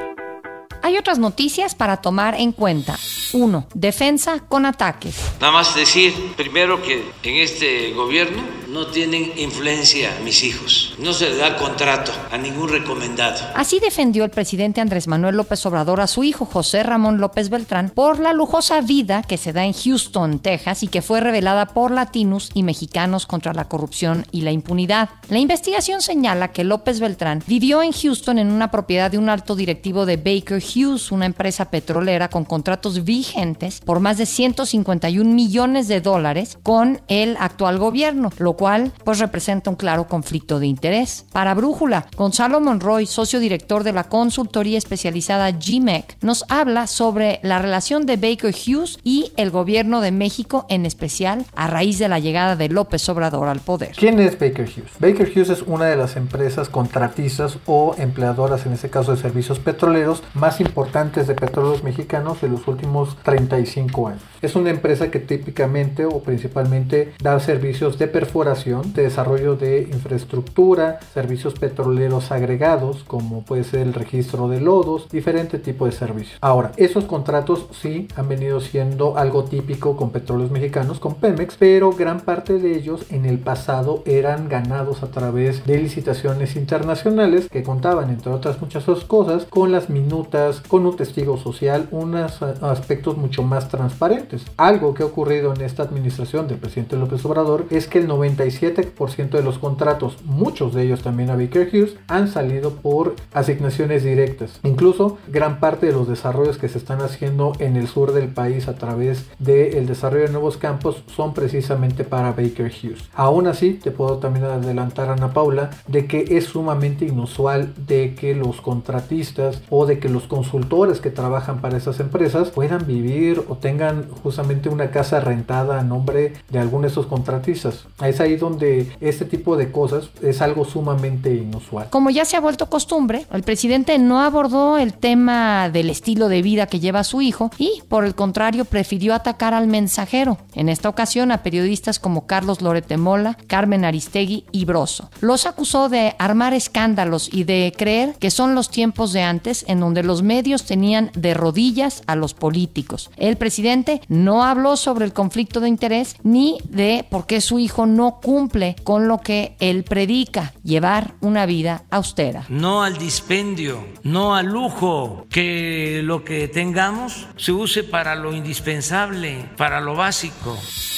Hay 0.82 0.98
otras 0.98 1.20
noticias 1.20 1.76
para 1.76 1.98
tomar 1.98 2.34
en 2.34 2.52
cuenta. 2.52 2.98
1. 3.34 3.68
Defensa 3.76 4.40
con 4.40 4.66
ataques. 4.66 5.16
Nada 5.40 5.54
más 5.54 5.76
decir 5.76 6.12
primero 6.36 6.82
que 6.82 7.04
en 7.22 7.36
este 7.36 7.94
gobierno 7.94 8.42
no 8.72 8.88
tienen 8.88 9.34
influencia 9.36 10.18
mis 10.24 10.44
hijos. 10.44 10.96
No 10.98 11.12
se 11.12 11.30
le 11.30 11.36
da 11.36 11.58
contrato 11.58 12.14
a 12.32 12.38
ningún 12.38 12.70
recomendado. 12.70 13.42
Así 13.54 13.80
defendió 13.80 14.24
el 14.24 14.30
presidente 14.30 14.80
Andrés 14.80 15.10
Manuel 15.10 15.36
López 15.36 15.66
Obrador 15.66 16.00
a 16.00 16.08
su 16.08 16.24
hijo 16.24 16.46
José 16.46 16.82
Ramón 16.84 17.20
López 17.20 17.50
Beltrán 17.50 17.90
por 17.90 18.20
la 18.20 18.32
lujosa 18.32 18.80
vida 18.80 19.24
que 19.24 19.38
se 19.38 19.52
da 19.52 19.66
en 19.66 19.74
Houston, 19.74 20.40
Texas 20.40 20.84
y 20.84 20.88
que 20.88 21.02
fue 21.02 21.20
revelada 21.20 21.66
por 21.66 21.92
latinos 21.92 22.50
y 22.54 22.64
mexicanos 22.64 23.26
contra 23.26 23.54
la 23.54 23.68
corrupción 23.68 24.26
y 24.32 24.42
la 24.42 24.52
impunidad. 24.52 25.10
La 25.28 25.40
investigación 25.40 26.02
señala 26.02 26.54
que 26.54 26.64
López 26.64 27.02
Beltrán 27.02 27.44
vivió 27.46 27.84
en 27.84 27.92
Houston 27.92 28.40
en 28.40 28.52
una 28.52 28.72
propiedad 28.72 29.12
de 29.12 29.18
un 29.18 29.28
alto 29.28 29.56
directivo 29.56 30.06
de 30.06 30.16
Baker 30.16 30.64
Hughes, 30.64 31.12
una 31.12 31.26
empresa 31.26 31.70
petrolera 31.72 32.30
con 32.30 32.46
contratos 32.46 33.04
vigentes 33.04 33.82
por 33.82 34.00
más 34.00 34.18
de 34.18 34.26
151 34.26 35.30
millones 35.30 35.90
de 35.90 36.00
dólares 36.00 36.58
con 36.64 37.02
el 37.10 37.36
actual 37.38 37.78
gobierno, 37.78 38.32
lo 38.38 38.61
pues 39.04 39.18
representa 39.18 39.72
un 39.72 39.76
claro 39.76 40.08
conflicto 40.08 40.60
de 40.60 40.68
interés. 40.68 41.26
Para 41.32 41.56
Brújula, 41.56 42.06
Gonzalo 42.16 42.62
Monroy, 42.62 43.08
socio 43.08 43.40
director 43.40 43.84
de 43.84 43.92
la 43.92 44.04
consultoría 44.04 44.78
especializada 44.78 45.52
GMEC, 45.52 46.18
nos 46.22 46.46
habla 46.48 46.86
sobre 46.86 47.40
la 47.42 47.58
relación 47.58 48.06
de 48.06 48.18
Baker 48.18 48.54
Hughes 48.54 49.00
y 49.04 49.32
el 49.36 49.50
gobierno 49.50 50.00
de 50.00 50.12
México 50.12 50.68
en 50.70 50.86
especial 50.86 51.46
a 51.56 51.66
raíz 51.66 51.98
de 51.98 52.08
la 52.08 52.20
llegada 52.20 52.56
de 52.56 52.70
López 52.70 53.10
Obrador 53.10 53.48
al 53.48 53.62
poder. 53.62 53.94
¿Quién 53.98 54.20
es 54.20 54.38
Baker 54.38 54.70
Hughes? 54.70 55.00
Baker 55.00 55.28
Hughes 55.28 55.50
es 55.50 55.64
una 55.64 55.86
de 55.86 55.96
las 55.96 56.16
empresas 56.16 56.70
contratistas 56.70 57.58
o 57.66 57.96
empleadoras, 57.98 58.68
en 58.68 58.74
este 58.74 58.92
caso 58.92 59.16
de 59.16 59.22
servicios 59.22 59.58
petroleros, 59.58 60.22
más 60.36 60.62
importantes 60.62 61.26
de 61.26 61.34
petróleos 61.34 61.84
mexicanos 61.84 62.42
de 62.42 62.50
los 62.50 62.68
últimos 62.68 63.18
35 63.24 64.08
años. 64.08 64.22
Es 64.44 64.56
una 64.56 64.70
empresa 64.70 65.10
que 65.10 65.20
típicamente 65.20 66.06
o 66.06 66.20
principalmente 66.20 67.14
da 67.24 67.40
servicios 67.40 67.98
de 67.98 68.08
perforación, 68.08 68.51
de 68.52 69.04
desarrollo 69.04 69.56
de 69.56 69.84
infraestructura, 69.94 71.00
servicios 71.14 71.54
petroleros 71.54 72.32
agregados, 72.32 73.06
como 73.06 73.44
puede 73.44 73.64
ser 73.64 73.82
el 73.82 73.94
registro 73.94 74.50
de 74.50 74.60
lodos, 74.60 75.08
diferente 75.10 75.58
tipo 75.58 75.86
de 75.86 75.94
servicios. 75.94 76.38
Ahora, 76.42 76.74
esos 76.76 77.06
contratos 77.06 77.68
sí 77.72 78.10
han 78.18 78.28
venido 78.28 78.60
siendo 78.60 79.18
algo 79.18 79.46
típico 79.46 79.96
con 79.96 80.10
petróleos 80.10 80.52
mexicanos, 80.52 81.00
con 81.00 81.16
Pemex, 81.16 81.56
pero 81.58 81.94
gran 81.94 82.20
parte 82.20 82.60
de 82.60 82.76
ellos 82.76 83.06
en 83.10 83.26
el 83.26 83.40
pasado 83.40 84.04
eran 84.06 84.50
ganados 84.50 85.02
a 85.02 85.12
través 85.12 85.66
de 85.66 85.78
licitaciones 85.78 86.58
internacionales 86.58 87.48
que 87.50 87.64
contaban, 87.64 88.10
entre 88.10 88.34
otras 88.34 88.62
muchas 88.62 88.84
cosas, 89.06 89.46
con 89.46 89.72
las 89.72 89.90
minutas, 89.90 90.60
con 90.68 90.86
un 90.86 90.98
testigo 90.98 91.38
social, 91.38 91.88
unos 91.92 92.42
aspectos 92.42 93.16
mucho 93.16 93.44
más 93.44 93.70
transparentes. 93.70 94.44
Algo 94.58 94.94
que 94.94 95.04
ha 95.04 95.06
ocurrido 95.06 95.54
en 95.54 95.62
esta 95.62 95.84
administración 95.84 96.50
del 96.50 96.58
presidente 96.58 96.98
López 96.98 97.24
Obrador 97.24 97.66
es 97.70 97.88
que 97.88 98.00
el 98.00 98.08
97% 98.42 99.30
de 99.30 99.44
los 99.44 99.60
contratos, 99.60 100.18
muchos 100.26 100.74
de 100.74 100.84
ellos 100.84 101.02
también 101.02 101.30
a 101.30 101.36
Baker 101.36 101.70
Hughes, 101.72 101.96
han 102.08 102.28
salido 102.28 102.72
por 102.72 103.16
asignaciones 103.34 104.04
directas. 104.04 104.60
Incluso 104.64 105.18
gran 105.28 105.60
parte 105.60 105.88
de 105.88 105.94
los 105.94 106.08
desarrollos 106.08 106.58
que 106.58 106.70
se 106.70 106.78
están 106.78 107.02
haciendo 107.02 107.54
en 107.60 107.76
el 107.76 107.88
sur 107.88 108.14
del 108.14 108.30
país 108.30 108.68
a 108.68 108.76
través 108.76 109.26
del 109.40 109.88
desarrollo 109.88 110.26
de 110.26 110.32
nuevos 110.32 110.58
campos 110.58 111.04
son 111.16 111.34
precisamente 111.34 112.04
para 112.04 112.32
Baker 112.32 112.72
Hughes. 112.72 113.10
Aún 113.14 113.48
así, 113.48 113.74
te 113.74 113.92
puedo 113.92 114.18
también 114.18 114.46
adelantar, 114.46 115.10
Ana 115.10 115.34
Paula, 115.34 115.72
de 115.88 116.06
que 116.08 116.26
es 116.38 116.46
sumamente 116.46 117.06
inusual 117.06 117.74
de 117.88 118.16
que 118.16 118.36
los 118.36 118.62
contratistas 118.62 119.62
o 119.70 119.86
de 119.86 120.00
que 120.00 120.10
los 120.10 120.24
consultores 120.24 121.00
que 121.00 121.10
trabajan 121.10 121.62
para 121.62 121.78
esas 121.78 122.00
empresas 122.00 122.50
puedan 122.50 122.86
vivir 122.86 123.44
o 123.48 123.56
tengan 123.56 124.10
justamente 124.24 124.70
una 124.70 124.92
casa 124.92 125.20
rentada 125.20 125.80
a 125.80 125.84
nombre 125.84 126.34
de 126.50 126.60
alguno 126.60 126.84
de 126.84 126.90
esos 126.90 127.06
contratistas. 127.06 127.86
Es 128.04 128.20
ahí 128.22 128.31
donde 128.38 128.92
este 129.02 129.26
tipo 129.26 129.58
de 129.58 129.72
cosas 129.72 130.10
es 130.22 130.42
algo 130.42 130.66
sumamente 130.66 131.34
inusual. 131.34 131.90
Como 131.90 132.10
ya 132.10 132.26
se 132.26 132.38
ha 132.38 132.42
vuelto 132.42 132.70
costumbre, 132.70 133.26
el 133.32 133.44
presidente 133.44 133.98
no 133.98 134.22
abordó 134.22 134.78
el 134.78 134.94
tema 134.94 135.70
del 135.70 135.90
estilo 135.90 136.30
de 136.30 136.42
vida 136.42 136.68
que 136.68 136.80
lleva 136.80 137.04
su 137.04 137.22
hijo 137.22 137.52
y, 137.58 137.82
por 137.88 138.06
el 138.06 138.16
contrario, 138.16 138.66
prefirió 138.66 139.14
atacar 139.14 139.54
al 139.54 139.68
mensajero. 139.68 140.38
En 140.56 140.70
esta 140.70 140.90
ocasión 140.90 141.32
a 141.32 141.44
periodistas 141.44 142.00
como 142.00 142.26
Carlos 142.26 142.62
Loretemola, 142.62 143.38
Carmen 143.48 143.86
Aristegui 143.86 144.46
y 144.52 144.66
Broso. 144.66 145.10
Los 145.20 145.46
acusó 145.46 145.90
de 145.90 146.16
armar 146.20 146.54
escándalos 146.54 147.30
y 147.32 147.44
de 147.44 147.74
creer 147.78 148.16
que 148.20 148.32
son 148.32 148.56
los 148.56 148.70
tiempos 148.70 149.14
de 149.14 149.22
antes 149.22 149.66
en 149.68 149.80
donde 149.80 150.04
los 150.04 150.24
medios 150.24 150.64
tenían 150.64 151.12
de 151.16 151.34
rodillas 151.34 152.04
a 152.08 152.16
los 152.16 152.34
políticos. 152.34 153.12
El 153.18 153.38
presidente 153.38 154.02
no 154.08 154.44
habló 154.44 154.78
sobre 154.78 155.06
el 155.06 155.14
conflicto 155.14 155.60
de 155.60 155.70
interés 155.70 156.16
ni 156.24 156.58
de 156.70 157.06
por 157.10 157.26
qué 157.26 157.42
su 157.42 157.60
hijo 157.60 157.86
no 157.86 158.20
cumple 158.22 158.76
con 158.84 159.08
lo 159.08 159.20
que 159.20 159.56
él 159.60 159.84
predica, 159.84 160.54
llevar 160.64 161.16
una 161.22 161.46
vida 161.46 161.84
austera. 161.90 162.46
No 162.50 162.84
al 162.84 162.98
dispendio, 162.98 163.86
no 164.04 164.36
al 164.36 164.48
lujo, 164.48 165.26
que 165.30 166.02
lo 166.04 166.24
que 166.24 166.48
tengamos 166.48 167.28
se 167.38 167.52
use 167.52 167.84
para 167.84 168.16
lo 168.16 168.34
indispensable, 168.34 169.50
para 169.58 169.82
lo 169.82 169.96
básico. 169.96 170.58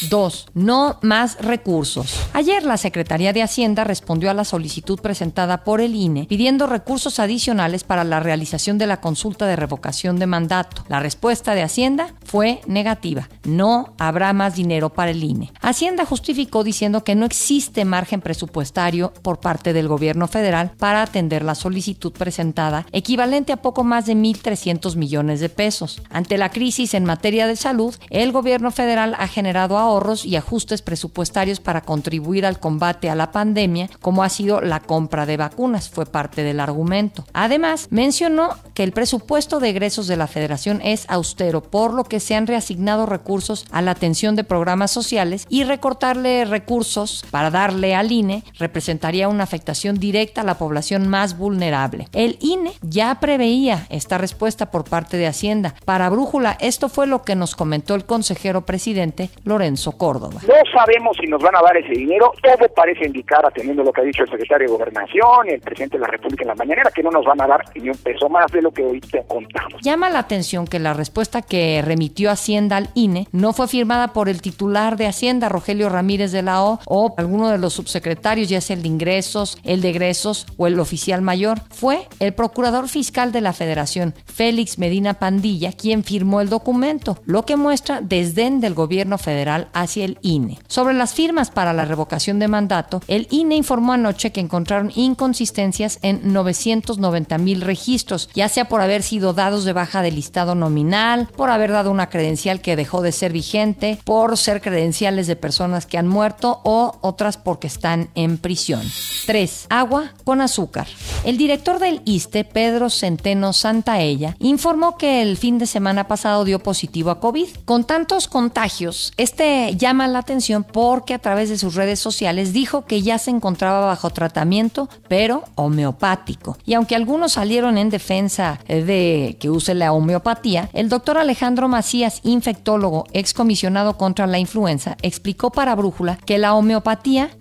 Dos, 0.09 0.47
no 0.53 0.99
más 1.01 1.37
recursos. 1.39 2.19
Ayer 2.33 2.63
la 2.63 2.77
Secretaría 2.77 3.33
de 3.33 3.41
Hacienda 3.41 3.83
respondió 3.83 4.29
a 4.29 4.33
la 4.33 4.43
solicitud 4.43 4.99
presentada 4.99 5.63
por 5.63 5.81
el 5.81 5.95
INE 5.95 6.25
pidiendo 6.25 6.67
recursos 6.67 7.19
adicionales 7.19 7.83
para 7.83 8.03
la 8.03 8.19
realización 8.19 8.77
de 8.77 8.87
la 8.87 8.99
consulta 9.01 9.45
de 9.45 9.55
revocación 9.55 10.19
de 10.19 10.27
mandato. 10.27 10.83
La 10.87 10.99
respuesta 10.99 11.55
de 11.55 11.63
Hacienda 11.63 12.13
fue 12.25 12.61
negativa. 12.67 13.29
No 13.43 13.93
habrá 13.97 14.33
más 14.33 14.55
dinero 14.55 14.89
para 14.89 15.11
el 15.11 15.23
INE. 15.23 15.51
Hacienda 15.61 16.05
justificó 16.05 16.63
diciendo 16.63 17.03
que 17.03 17.12
no 17.15 17.25
existe 17.25 17.85
margen 17.85 18.21
presupuestario 18.21 19.13
por 19.21 19.39
parte 19.39 19.73
del 19.73 19.87
gobierno 19.87 20.27
federal 20.27 20.71
para 20.77 21.01
atender 21.01 21.43
la 21.43 21.55
solicitud 21.55 22.11
presentada, 22.11 22.85
equivalente 22.91 23.53
a 23.53 23.61
poco 23.61 23.83
más 23.83 24.05
de 24.05 24.15
1.300 24.15 24.95
millones 24.95 25.39
de 25.39 25.49
pesos. 25.49 26.01
Ante 26.09 26.37
la 26.37 26.49
crisis 26.49 26.93
en 26.93 27.05
materia 27.05 27.47
de 27.47 27.55
salud, 27.55 27.95
el 28.09 28.31
gobierno 28.31 28.71
federal 28.71 29.15
ha 29.17 29.27
generado 29.27 29.77
ahorros 29.77 30.25
y 30.25 30.35
ajustes 30.35 30.81
presupuestarios 30.81 31.59
para 31.59 31.81
contribuir 31.81 32.45
al 32.45 32.59
combate 32.59 33.09
a 33.09 33.15
la 33.15 33.31
pandemia, 33.31 33.89
como 34.01 34.23
ha 34.23 34.29
sido 34.29 34.61
la 34.61 34.79
compra 34.79 35.25
de 35.25 35.37
vacunas, 35.37 35.89
fue 35.89 36.05
parte 36.05 36.43
del 36.43 36.59
argumento. 36.59 37.25
Además, 37.33 37.87
mencionó 37.89 38.49
que 38.73 38.83
el 38.83 38.91
presupuesto 38.91 39.59
de 39.59 39.69
egresos 39.69 40.07
de 40.07 40.17
la 40.17 40.27
federación 40.27 40.81
es 40.83 41.05
austero, 41.09 41.61
por 41.61 41.93
lo 41.93 42.03
que 42.03 42.19
se 42.19 42.35
han 42.35 42.47
reasignado 42.47 43.05
recursos 43.05 43.65
a 43.71 43.81
la 43.81 43.91
atención 43.91 44.35
de 44.35 44.43
programas 44.43 44.91
sociales 44.91 45.45
y 45.49 45.63
recortarle 45.63 46.45
recursos 46.45 46.92
para 47.31 47.49
darle 47.49 47.95
al 47.95 48.11
INE 48.11 48.43
representaría 48.59 49.27
una 49.27 49.43
afectación 49.43 49.95
directa 49.95 50.41
a 50.41 50.43
la 50.43 50.57
población 50.57 51.07
más 51.07 51.37
vulnerable. 51.37 52.07
El 52.13 52.37
INE 52.39 52.73
ya 52.81 53.19
preveía 53.19 53.87
esta 53.89 54.17
respuesta 54.17 54.69
por 54.69 54.83
parte 54.83 55.17
de 55.17 55.27
Hacienda. 55.27 55.73
Para 55.85 56.09
Brújula, 56.09 56.57
esto 56.59 56.89
fue 56.89 57.07
lo 57.07 57.23
que 57.23 57.35
nos 57.35 57.55
comentó 57.55 57.95
el 57.95 58.05
consejero 58.05 58.65
presidente 58.65 59.29
Lorenzo 59.43 59.93
Córdoba. 59.93 60.41
No 60.47 60.53
sabemos 60.71 61.17
si 61.19 61.27
nos 61.27 61.41
van 61.41 61.55
a 61.55 61.61
dar 61.61 61.75
ese 61.77 61.93
dinero, 61.93 62.31
todo 62.41 62.67
parece 62.75 63.05
indicar, 63.05 63.45
atendiendo 63.45 63.83
lo 63.83 63.91
que 63.91 64.01
ha 64.01 64.03
dicho 64.03 64.23
el 64.23 64.29
secretario 64.29 64.67
de 64.67 64.73
Gobernación 64.73 65.49
y 65.49 65.53
el 65.53 65.61
presidente 65.61 65.97
de 65.97 66.01
la 66.01 66.07
República 66.07 66.43
en 66.43 66.49
la 66.49 66.55
mañanera, 66.55 66.91
que 66.93 67.03
no 67.03 67.09
nos 67.09 67.25
van 67.25 67.41
a 67.41 67.47
dar 67.47 67.63
ni 67.75 67.89
un 67.89 67.97
peso 67.97 68.29
más 68.29 68.51
de 68.51 68.61
lo 68.61 68.71
que 68.71 68.83
hoy 68.83 68.99
te 69.01 69.23
contamos. 69.27 69.81
Llama 69.81 70.09
la 70.09 70.19
atención 70.19 70.67
que 70.67 70.79
la 70.79 70.93
respuesta 70.93 71.41
que 71.41 71.81
remitió 71.83 72.29
Hacienda 72.29 72.77
al 72.77 72.89
INE 72.93 73.27
no 73.31 73.53
fue 73.53 73.67
firmada 73.67 74.13
por 74.13 74.29
el 74.29 74.41
titular 74.41 74.97
de 74.97 75.07
Hacienda, 75.07 75.49
Rogelio 75.49 75.89
Ramírez 75.89 76.31
de 76.31 76.41
la 76.41 76.63
O, 76.63 76.79
o 76.85 77.13
alguno 77.17 77.49
de 77.49 77.57
los 77.57 77.73
subsecretarios, 77.73 78.49
ya 78.49 78.61
sea 78.61 78.75
el 78.75 78.81
de 78.81 78.87
ingresos, 78.87 79.57
el 79.63 79.81
de 79.81 79.89
egresos 79.89 80.45
o 80.57 80.67
el 80.67 80.79
oficial 80.79 81.21
mayor. 81.21 81.61
Fue 81.69 82.07
el 82.19 82.33
procurador 82.33 82.89
fiscal 82.89 83.31
de 83.31 83.41
la 83.41 83.53
Federación, 83.53 84.13
Félix 84.25 84.77
Medina 84.77 85.15
Pandilla, 85.15 85.71
quien 85.71 86.03
firmó 86.03 86.41
el 86.41 86.49
documento, 86.49 87.17
lo 87.25 87.45
que 87.45 87.55
muestra 87.55 88.01
desdén 88.01 88.59
del 88.59 88.73
gobierno 88.73 89.17
federal 89.17 89.69
hacia 89.73 90.05
el 90.05 90.17
INE. 90.21 90.59
Sobre 90.67 90.93
las 90.93 91.13
firmas 91.13 91.51
para 91.51 91.73
la 91.73 91.85
revocación 91.85 92.39
de 92.39 92.47
mandato, 92.47 93.01
el 93.07 93.27
INE 93.29 93.55
informó 93.55 93.93
anoche 93.93 94.31
que 94.31 94.41
encontraron 94.41 94.91
inconsistencias 94.95 95.99
en 96.01 96.33
990 96.33 97.37
mil 97.37 97.61
registros, 97.61 98.29
ya 98.33 98.49
sea 98.49 98.65
por 98.65 98.81
haber 98.81 99.03
sido 99.03 99.33
dados 99.33 99.65
de 99.65 99.73
baja 99.73 100.01
del 100.01 100.15
listado 100.15 100.55
nominal, 100.55 101.27
por 101.35 101.49
haber 101.49 101.71
dado 101.71 101.91
una 101.91 102.09
credencial 102.09 102.61
que 102.61 102.75
dejó 102.75 103.01
de 103.01 103.11
ser 103.11 103.31
vigente, 103.31 103.99
por 104.03 104.37
ser 104.37 104.61
credenciales 104.61 105.27
de 105.27 105.35
personas 105.35 105.85
que 105.85 105.97
han 105.97 106.07
muerto 106.07 106.61
o 106.63 106.72
otras 107.01 107.37
porque 107.37 107.67
están 107.67 108.09
en 108.15 108.37
prisión. 108.37 108.81
3. 109.25 109.67
Agua 109.69 110.13
con 110.23 110.41
azúcar. 110.41 110.87
El 111.23 111.37
director 111.37 111.79
del 111.79 112.01
ISTE, 112.05 112.43
Pedro 112.43 112.89
Centeno 112.89 113.53
Santaella, 113.53 114.35
informó 114.39 114.97
que 114.97 115.21
el 115.21 115.37
fin 115.37 115.57
de 115.57 115.65
semana 115.65 116.07
pasado 116.07 116.43
dio 116.43 116.59
positivo 116.59 117.11
a 117.11 117.19
COVID. 117.19 117.47
Con 117.65 117.83
tantos 117.83 118.27
contagios, 118.27 119.13
este 119.17 119.75
llama 119.75 120.07
la 120.07 120.19
atención 120.19 120.63
porque 120.63 121.13
a 121.13 121.19
través 121.19 121.49
de 121.49 121.57
sus 121.57 121.75
redes 121.75 121.99
sociales 121.99 122.53
dijo 122.53 122.85
que 122.85 123.01
ya 123.01 123.17
se 123.17 123.31
encontraba 123.31 123.85
bajo 123.85 124.09
tratamiento, 124.09 124.89
pero 125.07 125.43
homeopático. 125.55 126.57
Y 126.65 126.73
aunque 126.73 126.95
algunos 126.95 127.33
salieron 127.33 127.77
en 127.77 127.89
defensa 127.89 128.59
de 128.67 129.37
que 129.39 129.49
use 129.49 129.73
la 129.73 129.93
homeopatía, 129.93 130.69
el 130.73 130.89
doctor 130.89 131.17
Alejandro 131.17 131.67
Macías, 131.67 132.19
infectólogo, 132.23 133.05
excomisionado 133.13 133.97
contra 133.97 134.27
la 134.27 134.39
influenza, 134.39 134.97
explicó 135.01 135.51
para 135.51 135.75
Brújula 135.75 136.17
que 136.25 136.37
la 136.37 136.53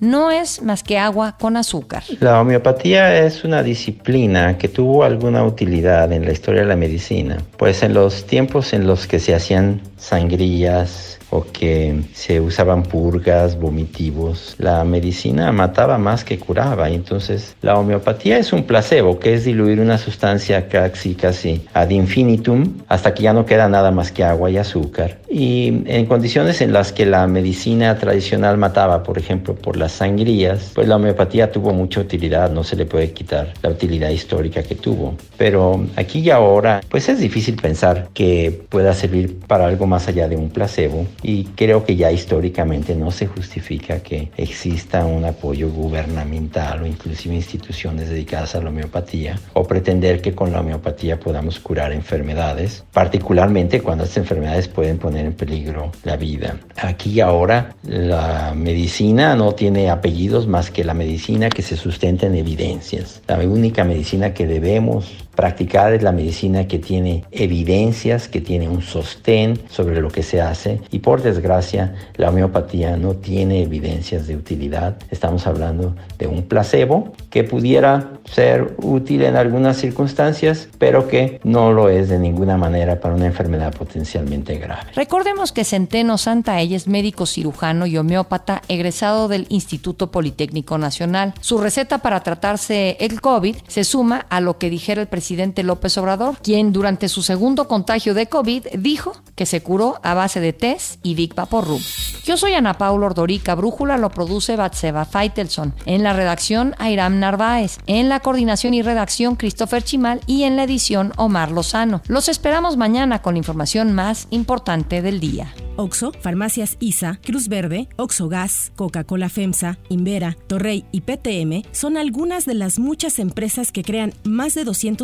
no 0.00 0.30
es 0.30 0.62
más 0.62 0.82
que 0.82 0.98
agua 0.98 1.36
con 1.38 1.56
azúcar. 1.56 2.02
La 2.20 2.40
homeopatía 2.40 3.24
es 3.24 3.44
una 3.44 3.62
disciplina 3.62 4.58
que 4.58 4.68
tuvo 4.68 5.04
alguna 5.04 5.44
utilidad 5.44 6.12
en 6.12 6.24
la 6.24 6.32
historia 6.32 6.62
de 6.62 6.68
la 6.68 6.76
medicina, 6.76 7.38
pues 7.56 7.82
en 7.82 7.94
los 7.94 8.26
tiempos 8.26 8.72
en 8.72 8.86
los 8.86 9.06
que 9.06 9.18
se 9.18 9.34
hacían 9.34 9.80
sangrías, 9.96 11.18
o 11.32 11.46
que 11.50 11.98
se 12.12 12.40
usaban 12.40 12.82
purgas, 12.82 13.58
vomitivos. 13.58 14.54
La 14.58 14.84
medicina 14.84 15.50
mataba 15.50 15.96
más 15.96 16.24
que 16.24 16.38
curaba. 16.38 16.90
Entonces, 16.90 17.56
la 17.62 17.78
homeopatía 17.78 18.36
es 18.36 18.52
un 18.52 18.64
placebo, 18.64 19.18
que 19.18 19.32
es 19.32 19.46
diluir 19.46 19.80
una 19.80 19.96
sustancia 19.96 20.68
casi, 20.68 21.14
casi 21.14 21.66
ad 21.72 21.88
infinitum, 21.88 22.74
hasta 22.86 23.14
que 23.14 23.22
ya 23.22 23.32
no 23.32 23.46
queda 23.46 23.66
nada 23.66 23.90
más 23.90 24.12
que 24.12 24.22
agua 24.22 24.50
y 24.50 24.58
azúcar. 24.58 25.21
Y 25.34 25.84
en 25.86 26.04
condiciones 26.04 26.60
en 26.60 26.74
las 26.74 26.92
que 26.92 27.06
la 27.06 27.26
medicina 27.26 27.96
tradicional 27.96 28.58
mataba, 28.58 29.02
por 29.02 29.16
ejemplo, 29.16 29.54
por 29.54 29.78
las 29.78 29.92
sangrías, 29.92 30.72
pues 30.74 30.86
la 30.86 30.96
homeopatía 30.96 31.50
tuvo 31.50 31.72
mucha 31.72 32.00
utilidad, 32.00 32.50
no 32.50 32.64
se 32.64 32.76
le 32.76 32.84
puede 32.84 33.12
quitar 33.12 33.54
la 33.62 33.70
utilidad 33.70 34.10
histórica 34.10 34.62
que 34.62 34.74
tuvo. 34.74 35.14
Pero 35.38 35.86
aquí 35.96 36.18
y 36.18 36.28
ahora, 36.28 36.82
pues 36.90 37.08
es 37.08 37.18
difícil 37.18 37.56
pensar 37.56 38.10
que 38.12 38.66
pueda 38.68 38.92
servir 38.92 39.40
para 39.46 39.66
algo 39.66 39.86
más 39.86 40.06
allá 40.06 40.28
de 40.28 40.36
un 40.36 40.50
placebo 40.50 41.06
y 41.22 41.44
creo 41.44 41.86
que 41.86 41.96
ya 41.96 42.12
históricamente 42.12 42.94
no 42.94 43.10
se 43.10 43.26
justifica 43.26 44.00
que 44.00 44.30
exista 44.36 45.06
un 45.06 45.24
apoyo 45.24 45.70
gubernamental 45.70 46.82
o 46.82 46.86
inclusive 46.86 47.34
instituciones 47.34 48.10
dedicadas 48.10 48.54
a 48.54 48.60
la 48.60 48.68
homeopatía 48.68 49.38
o 49.54 49.64
pretender 49.64 50.20
que 50.20 50.34
con 50.34 50.52
la 50.52 50.60
homeopatía 50.60 51.18
podamos 51.18 51.58
curar 51.58 51.90
enfermedades, 51.92 52.84
particularmente 52.92 53.80
cuando 53.80 54.04
estas 54.04 54.18
enfermedades 54.18 54.68
pueden 54.68 54.98
poner 54.98 55.21
en 55.26 55.32
peligro 55.32 55.92
la 56.04 56.16
vida. 56.16 56.56
Aquí 56.76 57.20
ahora 57.20 57.74
la 57.82 58.52
medicina 58.54 59.34
no 59.36 59.52
tiene 59.52 59.90
apellidos 59.90 60.46
más 60.46 60.70
que 60.70 60.84
la 60.84 60.94
medicina 60.94 61.48
que 61.48 61.62
se 61.62 61.76
sustenta 61.76 62.26
en 62.26 62.34
evidencias. 62.34 63.22
La 63.26 63.38
única 63.38 63.84
medicina 63.84 64.34
que 64.34 64.46
debemos 64.46 65.12
practicar 65.34 65.92
es 65.94 66.02
la 66.02 66.12
medicina 66.12 66.68
que 66.68 66.78
tiene 66.78 67.24
evidencias, 67.30 68.28
que 68.28 68.40
tiene 68.40 68.68
un 68.68 68.82
sostén 68.82 69.58
sobre 69.68 70.00
lo 70.00 70.10
que 70.10 70.22
se 70.22 70.40
hace 70.40 70.80
y 70.90 70.98
por 70.98 71.22
desgracia 71.22 71.94
la 72.16 72.28
homeopatía 72.28 72.96
no 72.96 73.14
tiene 73.14 73.62
evidencias 73.62 74.26
de 74.26 74.36
utilidad. 74.36 74.96
Estamos 75.10 75.46
hablando 75.46 75.96
de 76.18 76.26
un 76.26 76.42
placebo 76.42 77.12
que 77.30 77.44
pudiera 77.44 78.10
ser 78.24 78.74
útil 78.82 79.22
en 79.22 79.36
algunas 79.36 79.78
circunstancias, 79.78 80.68
pero 80.78 81.08
que 81.08 81.40
no 81.44 81.72
lo 81.72 81.88
es 81.88 82.08
de 82.08 82.18
ninguna 82.18 82.56
manera 82.56 83.00
para 83.00 83.14
una 83.14 83.26
enfermedad 83.26 83.74
potencialmente 83.74 84.58
grave. 84.58 84.90
Recordemos 84.94 85.52
que 85.52 85.64
Centeno 85.64 86.18
Santaella 86.18 86.76
es 86.76 86.86
médico 86.86 87.26
cirujano 87.26 87.86
y 87.86 87.96
homeópata 87.96 88.62
egresado 88.68 89.28
del 89.28 89.46
Instituto 89.48 90.10
Politécnico 90.10 90.78
Nacional. 90.78 91.34
Su 91.40 91.58
receta 91.58 91.98
para 91.98 92.22
tratarse 92.22 92.96
el 93.00 93.20
COVID 93.20 93.56
se 93.66 93.84
suma 93.84 94.26
a 94.28 94.40
lo 94.40 94.58
que 94.58 94.70
dijera 94.70 95.00
el 95.00 95.08
presidente 95.08 95.21
López 95.62 95.96
Obrador, 95.98 96.36
quien 96.42 96.72
durante 96.72 97.08
su 97.08 97.22
segundo 97.22 97.68
contagio 97.68 98.14
de 98.14 98.26
COVID 98.26 98.66
dijo 98.78 99.12
que 99.34 99.46
se 99.46 99.62
curó 99.62 100.00
a 100.02 100.14
base 100.14 100.40
de 100.40 100.52
test 100.52 100.98
y 101.02 101.14
Big 101.14 101.34
Vaporub. 101.34 101.80
Yo 102.24 102.36
soy 102.36 102.54
Ana 102.54 102.74
Paula 102.74 103.06
Ordorica, 103.06 103.54
Brújula 103.54 103.96
lo 103.96 104.10
produce 104.10 104.56
Batseba 104.56 105.04
Feitelson, 105.04 105.74
en 105.86 106.02
la 106.02 106.12
redacción 106.12 106.74
Airam 106.78 107.18
Narváez, 107.18 107.78
en 107.86 108.08
la 108.08 108.20
coordinación 108.20 108.74
y 108.74 108.82
redacción 108.82 109.36
Christopher 109.36 109.82
Chimal 109.82 110.20
y 110.26 110.44
en 110.44 110.56
la 110.56 110.64
edición 110.64 111.12
Omar 111.16 111.50
Lozano. 111.50 112.02
Los 112.06 112.28
esperamos 112.28 112.76
mañana 112.76 113.22
con 113.22 113.34
la 113.34 113.38
información 113.38 113.92
más 113.92 114.26
importante 114.30 115.02
del 115.02 115.20
día. 115.20 115.54
Oxo, 115.76 116.12
Farmacias 116.20 116.76
ISA, 116.80 117.18
Cruz 117.24 117.48
Verde, 117.48 117.88
Oxo 117.96 118.28
Gas, 118.28 118.72
Coca-Cola 118.76 119.28
FEMSA, 119.28 119.78
Invera, 119.88 120.36
Torrey 120.46 120.84
y 120.92 121.00
PTM 121.00 121.66
son 121.72 121.96
algunas 121.96 122.44
de 122.44 122.54
las 122.54 122.78
muchas 122.78 123.18
empresas 123.18 123.72
que 123.72 123.82
crean 123.82 124.12
más 124.24 124.54
de 124.54 124.64